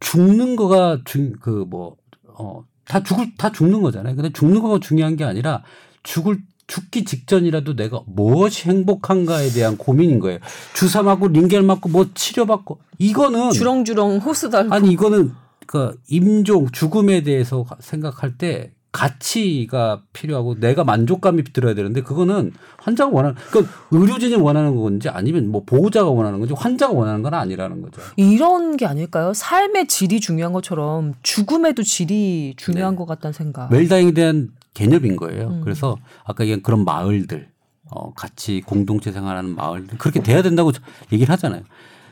[0.00, 4.14] 죽는 거가 중그뭐어다 죽을 다 죽는 거잖아요.
[4.14, 5.62] 근데 죽는 거가 중요한 게 아니라
[6.02, 10.38] 죽을 죽기 직전이라도 내가 무엇이 행복한가에 대한 고민인 거예요.
[10.74, 15.32] 주사 맞고 링겔 맞고 뭐 치료받고 이거는 주렁주렁 호스 달고 아니 이거는
[15.66, 23.36] 그 임종 죽음에 대해서 생각할 때 가치가 필요하고 내가 만족감이 들어야 되는데 그거는 환자가 원하는
[23.50, 28.00] 그 의료진이 원하는 건지 아니면 뭐 보호자가 원하는 건지 환자가 원하는 건 아니라는 거죠.
[28.16, 29.34] 이런 게 아닐까요?
[29.34, 32.98] 삶의 질이 중요한 것처럼 죽음에도 질이 중요한 네.
[32.98, 33.70] 것 같다는 생각.
[33.70, 35.48] 웰다잉에 대한 개념인 거예요.
[35.48, 35.60] 음.
[35.62, 37.48] 그래서 아까 얘기한 그런 마을들,
[37.90, 40.72] 어, 같이 공동체 생활하는 마을들 그렇게 돼야 된다고
[41.12, 41.62] 얘기를 하잖아요.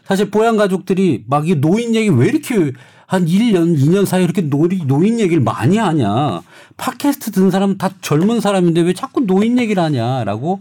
[0.04, 2.72] 사실 보양 가족들이 막 이 노인 얘기 왜 이렇게
[3.06, 6.42] 한 1년, 2년 사이에 이렇게 노인, 노인 얘기를 많이 하냐.
[6.76, 10.60] 팟캐스트 듣는 사람은 다 젊은 사람인데 왜 자꾸 노인 얘기를 하냐라고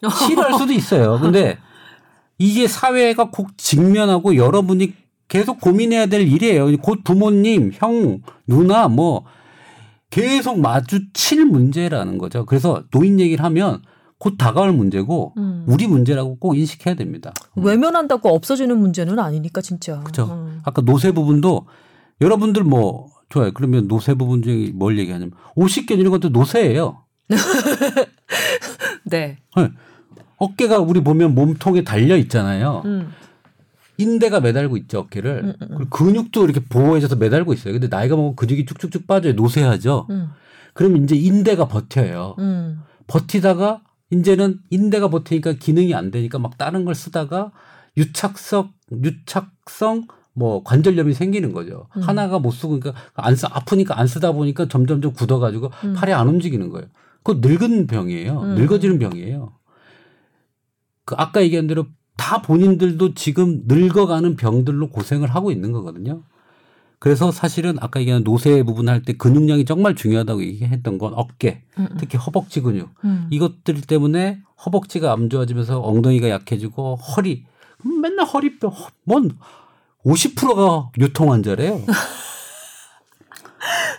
[0.26, 1.18] 싫어할 수도 있어요.
[1.20, 1.58] 근데
[2.38, 4.94] 이게 사회가 꼭 직면하고 여러분이
[5.28, 6.76] 계속 고민해야 될 일이에요.
[6.78, 9.24] 곧 부모님, 형, 누나 뭐
[10.10, 12.46] 계속 마주칠 문제라는 거죠.
[12.46, 13.82] 그래서 노인 얘기를 하면
[14.18, 15.64] 곧 다가올 문제고 음.
[15.66, 17.32] 우리 문제라고 꼭 인식해야 됩니다.
[17.54, 20.00] 외면한다고 없어지는 문제는 아니니까 진짜.
[20.00, 20.24] 그렇죠.
[20.32, 20.60] 음.
[20.64, 21.66] 아까 노세 부분도
[22.20, 23.52] 여러분들 뭐 좋아요.
[23.52, 27.04] 그러면 노세 부분 중에 뭘 얘기하냐면 50견 이런 것도 노세예요.
[29.04, 29.38] 네.
[29.56, 29.72] 네.
[30.38, 32.82] 어깨가 우리 보면 몸통에 달려 있잖아요.
[32.86, 33.12] 음.
[33.98, 35.42] 인대가 매달고 있죠 어깨를.
[35.44, 35.86] 음, 음, 음.
[35.90, 37.72] 근육도 이렇게 보호해줘서 매달고 있어요.
[37.72, 39.34] 근데 나이가 먹으면 근육이 쭉쭉쭉 빠져요.
[39.34, 40.06] 노쇠하죠.
[40.10, 40.30] 음.
[40.72, 42.36] 그럼 이제 인대가 버텨요.
[42.38, 42.82] 음.
[43.08, 47.52] 버티다가 이제는 인대가 버티니까 기능이 안 되니까 막 다른 걸 쓰다가
[47.96, 51.88] 유착성 유착성 뭐 관절염이 생기는 거죠.
[51.96, 52.02] 음.
[52.02, 55.94] 하나가 못 쓰고 그러니까 안 쓰, 아프니까 안 쓰다 보니까 점점점 굳어가지고 음.
[55.94, 56.86] 팔이 안 움직이는 거예요.
[57.22, 58.40] 그거 늙은 병이에요.
[58.40, 58.54] 음.
[58.54, 59.52] 늙어지는 병이에요.
[61.04, 61.86] 그 아까 얘기한 대로
[62.16, 66.22] 다 본인들도 지금 늙어가는 병들로 고생을 하고 있는 거거든요.
[67.00, 71.88] 그래서 사실은 아까 얘기한 노쇠 부분 할 때 근육량이 정말 중요하다고 얘기했던 건 어깨, 음.
[71.98, 72.90] 특히 허벅지 근육.
[73.04, 73.28] 음.
[73.30, 77.44] 이것들 때문에 허벅지가 안 좋아지면서 엉덩이가 약해지고 허리
[77.86, 78.72] 음, 맨날 허리뼈
[79.04, 79.30] 뭔
[80.04, 81.80] 50%가 요통 환자래요.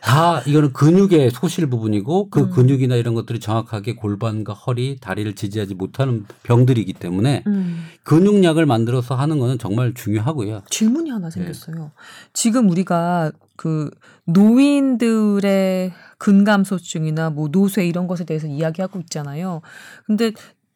[0.02, 2.50] 다 이거는 근육의 소실 부분이고 그 음.
[2.52, 7.86] 근육이나 이런 것들이 정확하게 골반과 허리, 다리를 지지하지 못하는 병들이기 때문에 음.
[8.04, 10.64] 근육약을 만들어서 하는 거는 정말 중요하고요.
[10.70, 11.12] 질문이 네.
[11.12, 11.92] 하나 생겼어요.
[12.34, 13.92] 지금 우리가 그
[14.26, 19.62] 노인들의 근감소증이나 뭐 노쇠 이런 것에 대해서 이야기하고 있잖아요.
[20.06, 20.32] 근데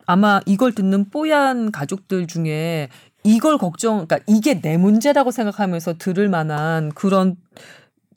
[0.06, 2.89] 아마 이걸 듣는 뽀얀 가족들 중에
[3.24, 7.38] 이걸 걱정, 그러니까 이게 내 문제라고 생각하면서 들을 만한 그런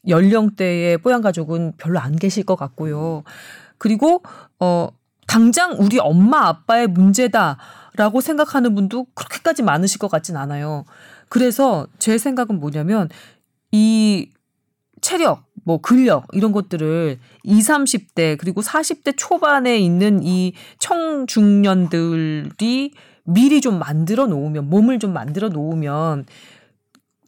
[0.09, 3.25] 연령대의 뽀얀 가족은 별로 안 계실 것 같고요.
[3.79, 4.23] 그리고
[4.61, 4.89] 어
[5.27, 10.85] 당장 우리 엄마 아빠의 문제다라고 생각하는 분도 그렇게까지 많으실 것 같진 않아요.
[11.29, 13.09] 그래서 제 생각은 뭐냐면
[13.73, 14.31] 이
[15.01, 22.51] 체력, 뭐 근력 이런 것들을 20, 30대 그리고 40대 초반에 있는 이 청중년들이
[23.25, 26.27] 미리 좀 만들어 놓으면 몸을 좀 만들어 놓으면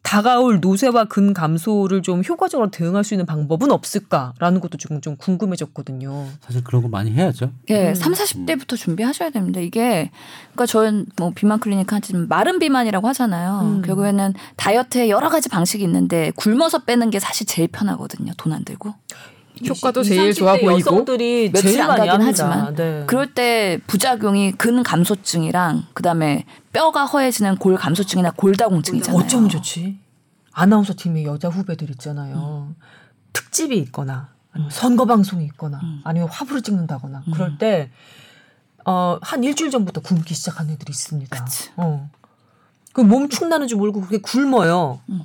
[0.08, 6.28] 다가올 노쇠와 근 감소를 좀 효과적으로 대응할 수 있는 방법은 없을까라는 것도 지금 좀 궁금해졌거든요.
[6.40, 7.52] 사실 그런 거 많이 해야죠.
[7.68, 7.94] 예, 음.
[7.94, 9.60] 3, 40대부터 준비하셔야 됩니다.
[9.60, 10.10] 이게
[10.52, 13.60] 그러니까 저는 뭐 비만 클리닉 하지만 마른 비만이라고 하잖아요.
[13.64, 13.82] 음.
[13.82, 18.32] 결국에는 다이어트에 여러 가지 방식이 있는데 굶어서 빼는 게 사실 제일 편하거든요.
[18.38, 18.94] 돈 안 들고.
[19.66, 22.26] 효과도 20, 제일 30대 좋아 보이고 여성들이 며칠 제일 안 많이 가긴 합니다.
[22.28, 23.04] 하지만 네.
[23.06, 29.22] 그럴 때 부작용이 근 감소증이랑 그다음에 뼈가 허해지는 골 감소증이나 골다공증 있잖아요.
[29.22, 29.98] 어쩌면 좋지.
[30.52, 32.74] 아나운서 팀에 여자 후배들 있잖아요.
[33.32, 36.00] 특집이 있거나 아니면 선거 방송이 있거나 음.
[36.04, 37.32] 아니면 화보를 찍는다거나 음.
[37.32, 37.90] 그럴 때
[38.84, 41.44] 어, 한 일주일 전부터 굶기 시작한 애들이 있습니다.
[41.44, 41.70] 그치.
[41.76, 42.10] 어.
[42.92, 45.00] 그몸 축나는 줄 모르고 그게 굶어요.
[45.10, 45.22] 음.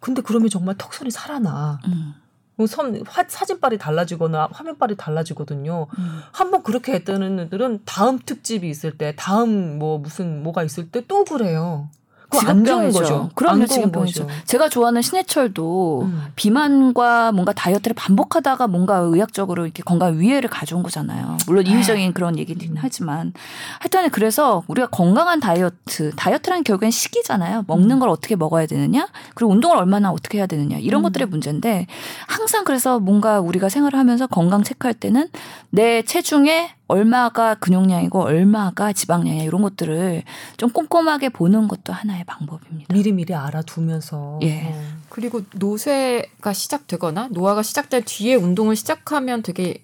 [0.00, 1.80] 근데 그러면 정말 턱선이 살아나.
[1.86, 2.14] 음,
[2.56, 5.86] 그 선, 화, 사진빨이 달라지거나 화면빨이 달라지거든요.
[5.98, 6.20] 음.
[6.32, 11.24] 한번 그렇게 했다는 애들은 다음 특집이 있을 때, 다음 뭐 무슨 뭐가 있을 때 또
[11.24, 11.88] 그래요.
[12.28, 12.90] 그거 안 좋은.
[12.90, 13.30] 거죠.
[13.34, 14.26] 그럼요, 지금병이죠.
[14.44, 16.22] 제가 좋아하는 신해철도 음.
[16.36, 21.36] 비만과 뭔가 다이어트를 반복하다가 뭔가 의학적으로 이렇게 건강 위해를 가져온 거잖아요.
[21.46, 23.32] 물론 이휘적인 그런 얘기는 하지만
[23.78, 27.64] 하여튼 그래서 우리가 건강한 다이어트, 다이어트란 결국엔 식이잖아요.
[27.66, 31.02] 먹는 걸 어떻게 먹어야 되느냐, 그리고 운동을 얼마나 어떻게 해야 되느냐 이런 음.
[31.04, 31.86] 것들의 문제인데
[32.26, 35.28] 항상 그래서 뭔가 우리가 생활을 하면서 건강 체크할 때는
[35.70, 40.22] 내 체중에 얼마가 근육량이고 얼마가 지방량이야 이런 것들을
[40.58, 42.92] 좀 꼼꼼하게 보는 것도 하나의 방법입니다.
[42.94, 44.38] 미리미리 알아두면서.
[44.42, 44.64] 예.
[44.66, 44.82] 어.
[45.08, 49.82] 그리고 노쇠가 시작되거나 노화가 시작될 뒤에 운동을 시작하면 되게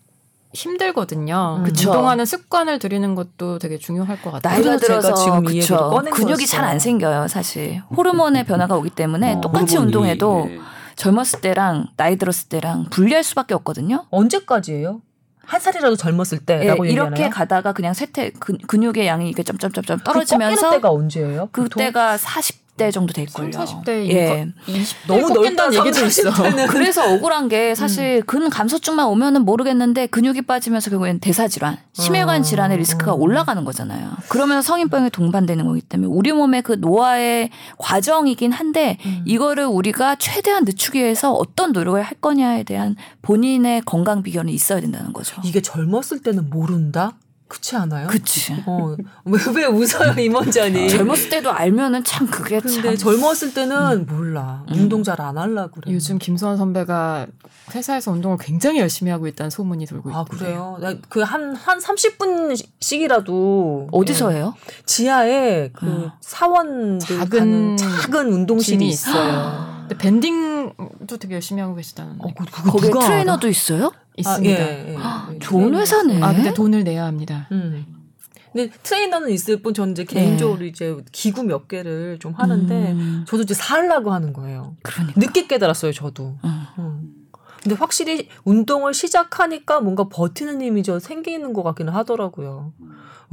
[0.53, 1.59] 힘들거든요.
[1.61, 1.64] 음.
[1.64, 1.90] 그쵸.
[1.90, 4.55] 운동하는 습관을 들이는 것도 되게 중요할 것 같아요.
[4.55, 6.03] 나이가 들어서 지금 그쵸.
[6.12, 6.46] 근육이.
[6.46, 10.59] 잘 안 생겨요 사실 호르몬의 변화가 오기 때문에 어, 똑같이 호르몬이, 운동해도 예.
[10.96, 15.01] 젊었을 때랑 나이 들었을 때랑 분리할 수밖에 없거든요 언제까지예요?
[15.51, 17.30] 한 살이라도 젊었을 예, 때라고 이렇게 얘기하나요?
[17.30, 21.48] 가다가 그냥 쇠퇴 근, 근육의 양이 이렇게 점점점점 그 떨어지면서 때가 언제예요?
[21.51, 23.50] 그때가 40 대 정도 될 걸요.
[23.50, 24.48] 40대 예.
[24.66, 26.30] 20대 너무 넓다는 얘기도 있어.
[26.70, 32.42] 그래서 억울한 게 사실 근 감소증만 오면은 모르겠는데 근육이 빠지면서 결국엔 대사 질환, 심혈관 어.
[32.42, 34.12] 질환의 리스크가 올라가는 거잖아요.
[34.28, 41.00] 그러면서 성인병에 동반되는 거기 때문에 우리 몸의 그 노화의 과정이긴 한데 이거를 우리가 최대한 늦추기
[41.00, 45.38] 위해서 어떤 노력을 할 거냐에 대한 본인의 건강 비결은 있어야 된다는 거죠.
[45.44, 47.12] 이게 젊었을 때는 모른다?
[47.51, 48.07] 그렇지 않아요?
[48.07, 48.55] 그치.
[48.64, 48.94] 어,
[49.24, 50.88] 왜, 왜 웃어요, 임원장님?
[50.88, 52.96] 젊었을 때도 알면은 참 그게 근데 참.
[52.96, 54.64] 젊었을 때는 몰라.
[54.72, 55.92] 운동 잘 안 하려고 그래.
[55.92, 57.26] 요즘 김수환 선배가
[57.74, 60.78] 회사에서 운동을 굉장히 열심히 하고 있다는 소문이 돌고 있고 아, 그래요?
[61.09, 63.88] 그 한, 한 30분씩이라도.
[63.92, 64.55] 어디서 해요?
[64.86, 66.11] 지하에 그 음.
[66.20, 69.80] 사원들 작은 작은, 운동실이 있어요.
[69.88, 72.44] 근데 밴딩도 되게 열심히 하고 계시다는데 어, 그,
[72.80, 73.51] 누가 트레이너도 알아?
[73.51, 73.90] 있어요?
[74.20, 74.62] 있습니다.
[74.62, 74.96] 아, 예, 예,
[75.34, 75.38] 예.
[75.40, 76.22] 좋은 회사네.
[76.22, 77.48] 아 근데 돈을 내야 합니다.
[77.52, 77.84] 음.
[78.52, 80.14] 근데 트레이너는 있을 뿐 저는 이제 네.
[80.14, 84.76] 개인적으로 이제 기구 몇 개를 좀 하는데 음, 저도 이제 살라고 하는 거예요.
[84.82, 85.20] 그러니까.
[85.20, 86.36] 늦게 깨달았어요, 저도.
[86.44, 86.62] 음.
[86.78, 87.14] 음.
[87.62, 92.72] 근데 확실히 운동을 시작하니까 뭔가 버티는 힘이 저 생기는 것 같기는 하더라고요.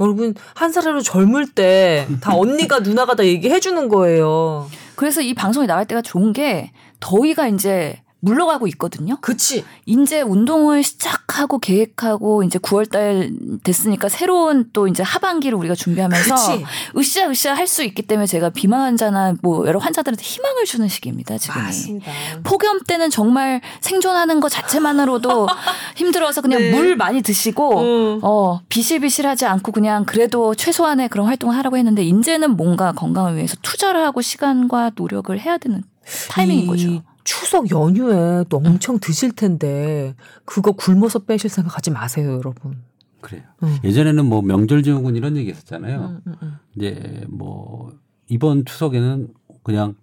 [0.00, 4.68] 여러분 한 살이라도 젊을 때 다 언니가 누나가 다 얘기해 주는 거예요.
[4.94, 6.70] 그래서 이 방송이 나갈 때가 좋은 게
[7.00, 9.16] 더위가 이제 물러가고 있거든요.
[9.20, 9.64] 그치?
[9.86, 16.64] 이제 운동을 시작하고 계획하고 이제 9월달 됐으니까 새로운 또 이제 하반기를 우리가 준비하면서 그치?
[16.96, 21.64] 으쌰으쌰 할 수 있기 때문에 제가 비만 환자나 뭐 여러 환자들한테 희망을 주는 시기입니다 지금이.
[21.64, 22.10] 맞습니다.
[22.44, 25.46] 폭염 때는 정말 생존하는 것 자체만으로도
[25.96, 26.70] 힘들어서 그냥 네.
[26.72, 28.20] 물 많이 드시고 음.
[28.22, 34.02] 어 비실비실하지 않고 그냥 그래도 최소한의 그런 활동을 하라고 했는데 이제는 뭔가 건강을 위해서 투자를
[34.02, 35.82] 하고 시간과 노력을 해야 되는
[36.30, 37.02] 타이밍인 이 거죠.
[37.28, 40.14] 추석 연휴에 또 엄청 드실 텐데
[40.46, 42.82] 그거 굶어서 빼실 생각 하지 마세요, 여러분.
[43.20, 43.42] 그래요.
[43.62, 43.76] 음.
[43.84, 45.98] 예전에는 뭐 명절 증후군 이런 얘기 했었잖아요.
[46.00, 46.54] 음, 음, 음.
[46.74, 47.92] 이제 뭐
[48.28, 49.28] 이번 추석에는
[49.62, 49.94] 그냥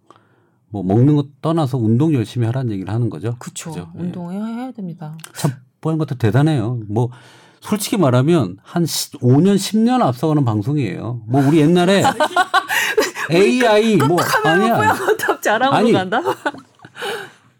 [0.69, 3.35] 뭐 먹는 것 떠나서 운동 열심히 하라는 얘기를 하는 거죠.
[3.39, 3.71] 그쵸.
[3.71, 4.29] 그죠?
[4.31, 4.37] 예.
[4.37, 5.17] 해야 됩니다.
[5.33, 5.51] 참
[5.81, 6.81] 뽀얀 것도 대단해요.
[6.87, 7.09] 뭐
[7.59, 11.21] 솔직히 말하면 한 5년 10년 앞서가는 방송이에요.
[11.25, 12.03] 뭐 우리 옛날에
[13.31, 14.93] AI 뭐 아니야.
[15.71, 16.21] 아니, 간다.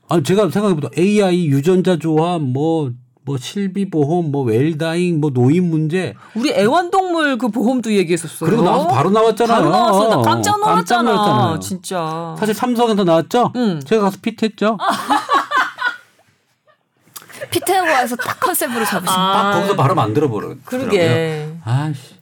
[0.10, 6.52] 아니 제가 생각해보다 AI 유전자 조합 뭐뭐 실비 보험 뭐 웰다잉 뭐 노인 문제 우리
[6.52, 8.48] 애완동물 그 보험도 얘기했었어요.
[8.50, 9.58] 그리고 나와서 바로 나왔잖아요.
[9.58, 10.10] 바로 나왔어.
[10.10, 11.12] 나 깜짝 깜짝 놀랐잖아.
[11.12, 11.60] 놀랐잖아요.
[11.60, 12.36] 진짜.
[12.38, 13.52] 사실 삼성에서 나왔죠.
[13.56, 13.80] 응.
[13.84, 14.78] 제가 가서 피트했죠.
[17.52, 19.22] 피트하고 와서 딱 컨셉으로 잡으신 거.
[19.22, 20.56] 딱 거기서 바로 만들어 버려.
[20.66, 21.50] 그러게.
[21.64, 22.15] 아씨.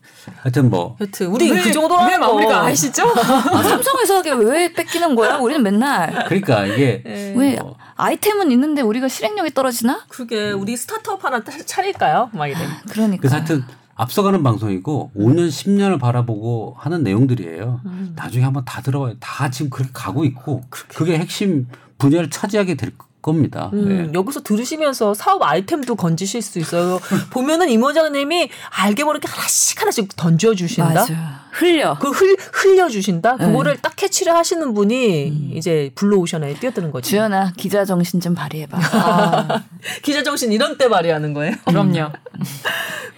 [0.44, 2.20] 하여튼 뭐 여튼 우리 그 정도로 왜 거.
[2.20, 3.04] 마무리가 아시죠?
[3.16, 5.38] 아, 삼성에서 하게 왜 뺏기는 거야?
[5.38, 7.34] 우리는 맨날 그러니까 이게 예.
[7.36, 7.76] 왜 어.
[7.96, 10.04] 아이템은 있는데 우리가 실행력이 떨어지나?
[10.10, 12.30] 그게 우리 스타트업 하나 차- 차릴까요?
[12.34, 12.58] 막 이래.
[12.90, 13.22] 그러니까.
[13.22, 13.64] 그래서 하여튼
[13.96, 17.80] 앞서가는 방송이고 5년 10년을 바라보고 하는 내용들이에요.
[18.18, 19.14] 나중에 한번 다 들어와요.
[19.22, 21.68] 다 지금 그렇게 가고 있고 그게 핵심
[22.00, 22.92] 분야를 차지하게 될
[23.24, 23.72] 겁니다.
[23.74, 24.12] 음, 네.
[24.14, 27.00] 여기서 들으시면서 사업 아이템도 건지실 수 있어요.
[27.32, 30.94] 보면은 임 원장님이 알게 모르게 하나씩 하나씩 던져 주신다.
[30.94, 31.44] 맞아.
[31.52, 31.98] 흘려.
[32.00, 33.38] 그 흘, 흘려 주신다.
[33.38, 33.48] 네.
[33.48, 37.10] 그거를 딱 catch를 하시는 분이 이제 블루오션에 뛰어드는 거죠.
[37.10, 38.78] 주연아 기자 정신 좀 발휘해봐.
[38.94, 39.64] 아,
[40.04, 41.56] 기자 정신 이런 때 발휘하는 거예요.
[41.66, 42.12] 그럼요.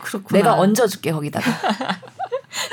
[0.01, 0.37] 그렇구나.
[0.39, 1.51] 내가 얹어줄게 거기다가.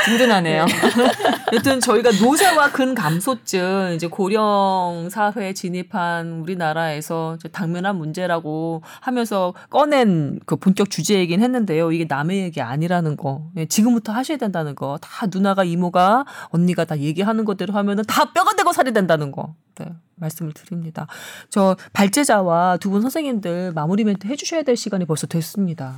[0.05, 0.67] 든든하네요.
[1.53, 10.91] 여튼 저희가 노쇠와 근감소증 이제 고령 사회에 진입한 우리나라에서 당면한 문제라고 하면서 꺼낸 그 본격
[10.91, 11.93] 주제이긴 했는데요.
[11.93, 13.51] 이게 남의 얘기 아니라는 거.
[13.57, 14.99] 예, 지금부터 하셔야 된다는 거.
[15.01, 19.55] 다 누나가 이모가 언니가 다 얘기하는 것대로 하면은 다 뼈가 되고 살이 된다는 거.
[19.77, 21.07] 네, 말씀을 드립니다.
[21.51, 25.95] 저 발제자와 두 분 선생님들 마무리 멘트 해주셔야 될 시간이 벌써 됐습니다.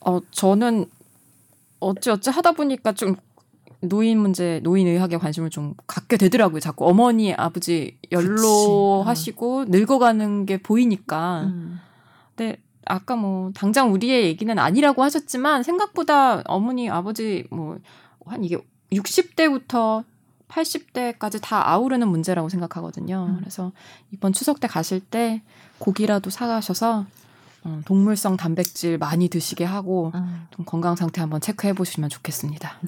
[0.00, 0.86] 어 저는
[1.80, 3.16] 어찌어찌 하다 보니까 좀
[3.80, 6.60] 노인 문제, 노인 의학에 관심을 좀 갖게 되더라고요.
[6.60, 11.42] 자꾸 어머니, 아버지 연로하시고 늙어가는 게 보이니까.
[11.44, 11.80] 음.
[12.34, 17.78] 근데 아까 뭐 당장 우리의 얘기는 아니라고 하셨지만 생각보다 어머니, 아버지 뭐
[18.28, 18.58] 한 이게
[18.92, 20.04] 60대부터
[20.48, 23.36] 80대까지 다 아우르는 문제라고 생각하거든요.
[23.38, 23.72] 그래서
[24.12, 25.42] 이번 추석 때 가실 때
[25.78, 27.06] 고기라도 사가셔서 어,
[27.84, 30.12] 동물성 단백질 많이 드시게 하고
[30.50, 32.78] 좀 건강 상태 한번 체크해 보시면 좋겠습니다.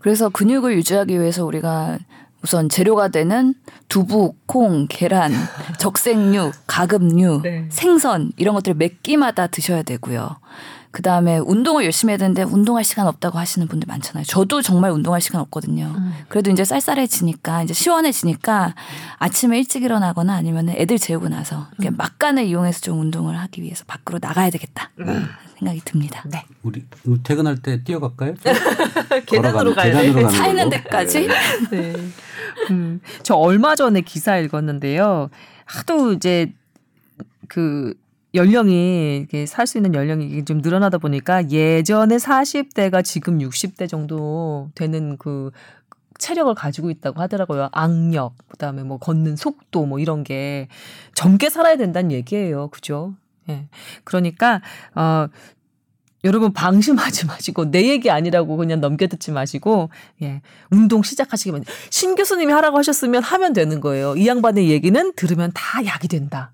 [0.00, 1.98] 그래서 근육을 유지하기 위해서 우리가
[2.42, 3.54] 우선 재료가 되는
[3.88, 5.32] 두부, 콩, 계란,
[5.80, 7.66] 적색류, 가금류, 네.
[7.70, 10.36] 생선 이런 것들을 몇 끼마다 드셔야 되고요.
[10.96, 14.24] 그 다음에 운동을 열심히 해야 되는데 운동할 시간 없다고 하시는 분들 많잖아요.
[14.24, 15.94] 저도 정말 운동할 시간 없거든요.
[15.94, 16.14] 음.
[16.28, 18.74] 그래도 이제 쌀쌀해지니까 이제 시원해지니까
[19.18, 21.96] 아침에 일찍 일어나거나 아니면 애들 재우고 나서 음.
[21.98, 24.90] 막간을 이용해서 좀 운동을 하기 위해서 밖으로 나가야 되겠다
[25.58, 26.24] 생각이 듭니다.
[26.30, 26.46] 네.
[26.62, 26.82] 우리
[27.22, 28.32] 퇴근할 때 뛰어갈까요?
[29.26, 30.06] 계단으로 가야 돼.
[30.06, 30.70] 계단으로 차 있는.
[30.70, 31.28] 데까지
[31.72, 31.94] 네.
[32.70, 35.28] 음, 저 얼마 전에 기사 읽었는데요.
[35.66, 36.54] 하도 이제
[37.48, 37.92] 그
[38.36, 45.50] 연령이 살수 있는 연령이 좀 늘어나다 보니까 예전에 40대가 지금 60대 정도 되는 그
[46.18, 47.68] 체력을 가지고 있다고 하더라고요.
[47.72, 50.68] 악력, 그다음에 뭐 걷는 속도 뭐 이런 게
[51.14, 52.68] 젊게 살아야 된다는 얘기예요.
[52.68, 53.14] 그죠?
[53.48, 53.68] 예.
[54.04, 54.60] 그러니까
[54.94, 55.28] 어
[56.24, 59.90] 여러분 방심하지 마시고 내 얘기 아니라고 그냥 넘겨듣지 마시고
[60.22, 64.16] 예 운동 시작하시기만 신 교수님이 하라고 하셨으면 하면 되는 거예요.
[64.16, 66.52] 이 양반의 얘기는 들으면 다 약이 된다.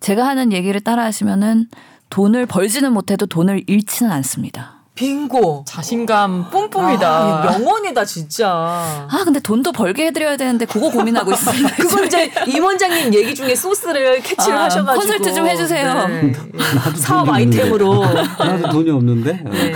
[0.00, 1.66] 제가 하는 얘기를 따라 하시면은
[2.10, 4.74] 돈을 벌지는 못해도 돈을 잃지는 않습니다.
[4.94, 5.64] 빙고.
[5.64, 7.08] 자신감 뿜뿜이다.
[7.08, 8.48] 아, 명언이다 진짜.
[8.50, 11.56] 아 근데 돈도 벌게 해드려야 되는데 그거 고민하고 있어요.
[11.78, 16.08] 그걸 이제 임 원장님 얘기 중에 소스를 캐치를 아, 하셔가지고 컨설트 좀 해주세요.
[16.08, 16.32] 네.
[16.74, 18.04] 나도 사업 아이템으로.
[18.40, 19.44] 나도 돈이 없는데.
[19.44, 19.72] 네.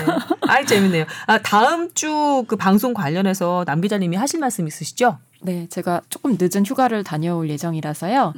[0.49, 1.05] 아이 재밌네요.
[1.28, 5.18] 아 다음 주 그 방송 관련해서 남 기자님이 하실 말씀 있으시죠?
[5.43, 8.32] 네, 제가 조금 늦은 휴가를 다녀올 예정이라서요.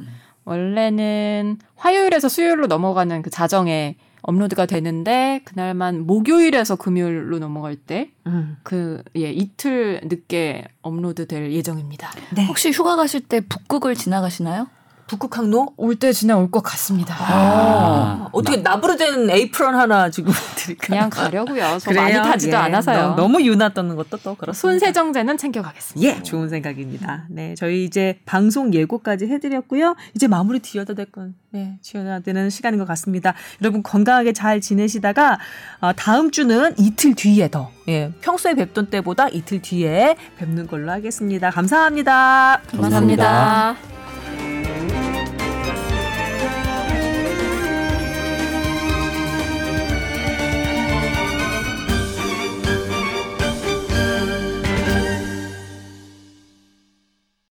[0.45, 8.57] 원래는 화요일에서 수요일로 넘어가는 그 자정에 업로드가 되는데 그날만 목요일에서 금요일로 넘어갈 때 음.
[8.63, 12.09] 그 예, 이틀 늦게 업로드 될 예정입니다.
[12.35, 12.45] 네.
[12.47, 14.67] 혹시 휴가 가실 때 북극을 지나가시나요?
[15.07, 15.73] 북극 항로?
[15.77, 17.15] 올 때 지나 올 것 같습니다.
[17.19, 20.87] 아, 어떻게 납으로 된 에이프런 하나 주고 드릴까요?
[20.87, 21.77] 그냥 가려고요.
[21.79, 23.09] 저 많이 타지도 예, 않아서요.
[23.09, 24.53] 너- 너무 유난 떠는 것도 또 그렇습니다.
[24.53, 26.07] 손세정제는 챙겨가겠습니다.
[26.17, 27.25] 예, 좋은 생각입니다.
[27.29, 29.95] 네, 저희 이제 방송 예고까지 해드렸고요.
[30.15, 33.33] 이제 마무리 지어야 될 건, 네, 지어야 되는 시간인 것 같습니다.
[33.61, 35.37] 여러분 건강하게 잘 지내시다가
[35.81, 41.51] 어, 다음 주는 이틀 뒤에 더, 예, 평소에 뵙던 때보다 이틀 뒤에 뵙는 걸로 하겠습니다.
[41.51, 42.61] 감사합니다.
[42.71, 43.23] 감사합니다.
[43.23, 44.04] 감사합니다.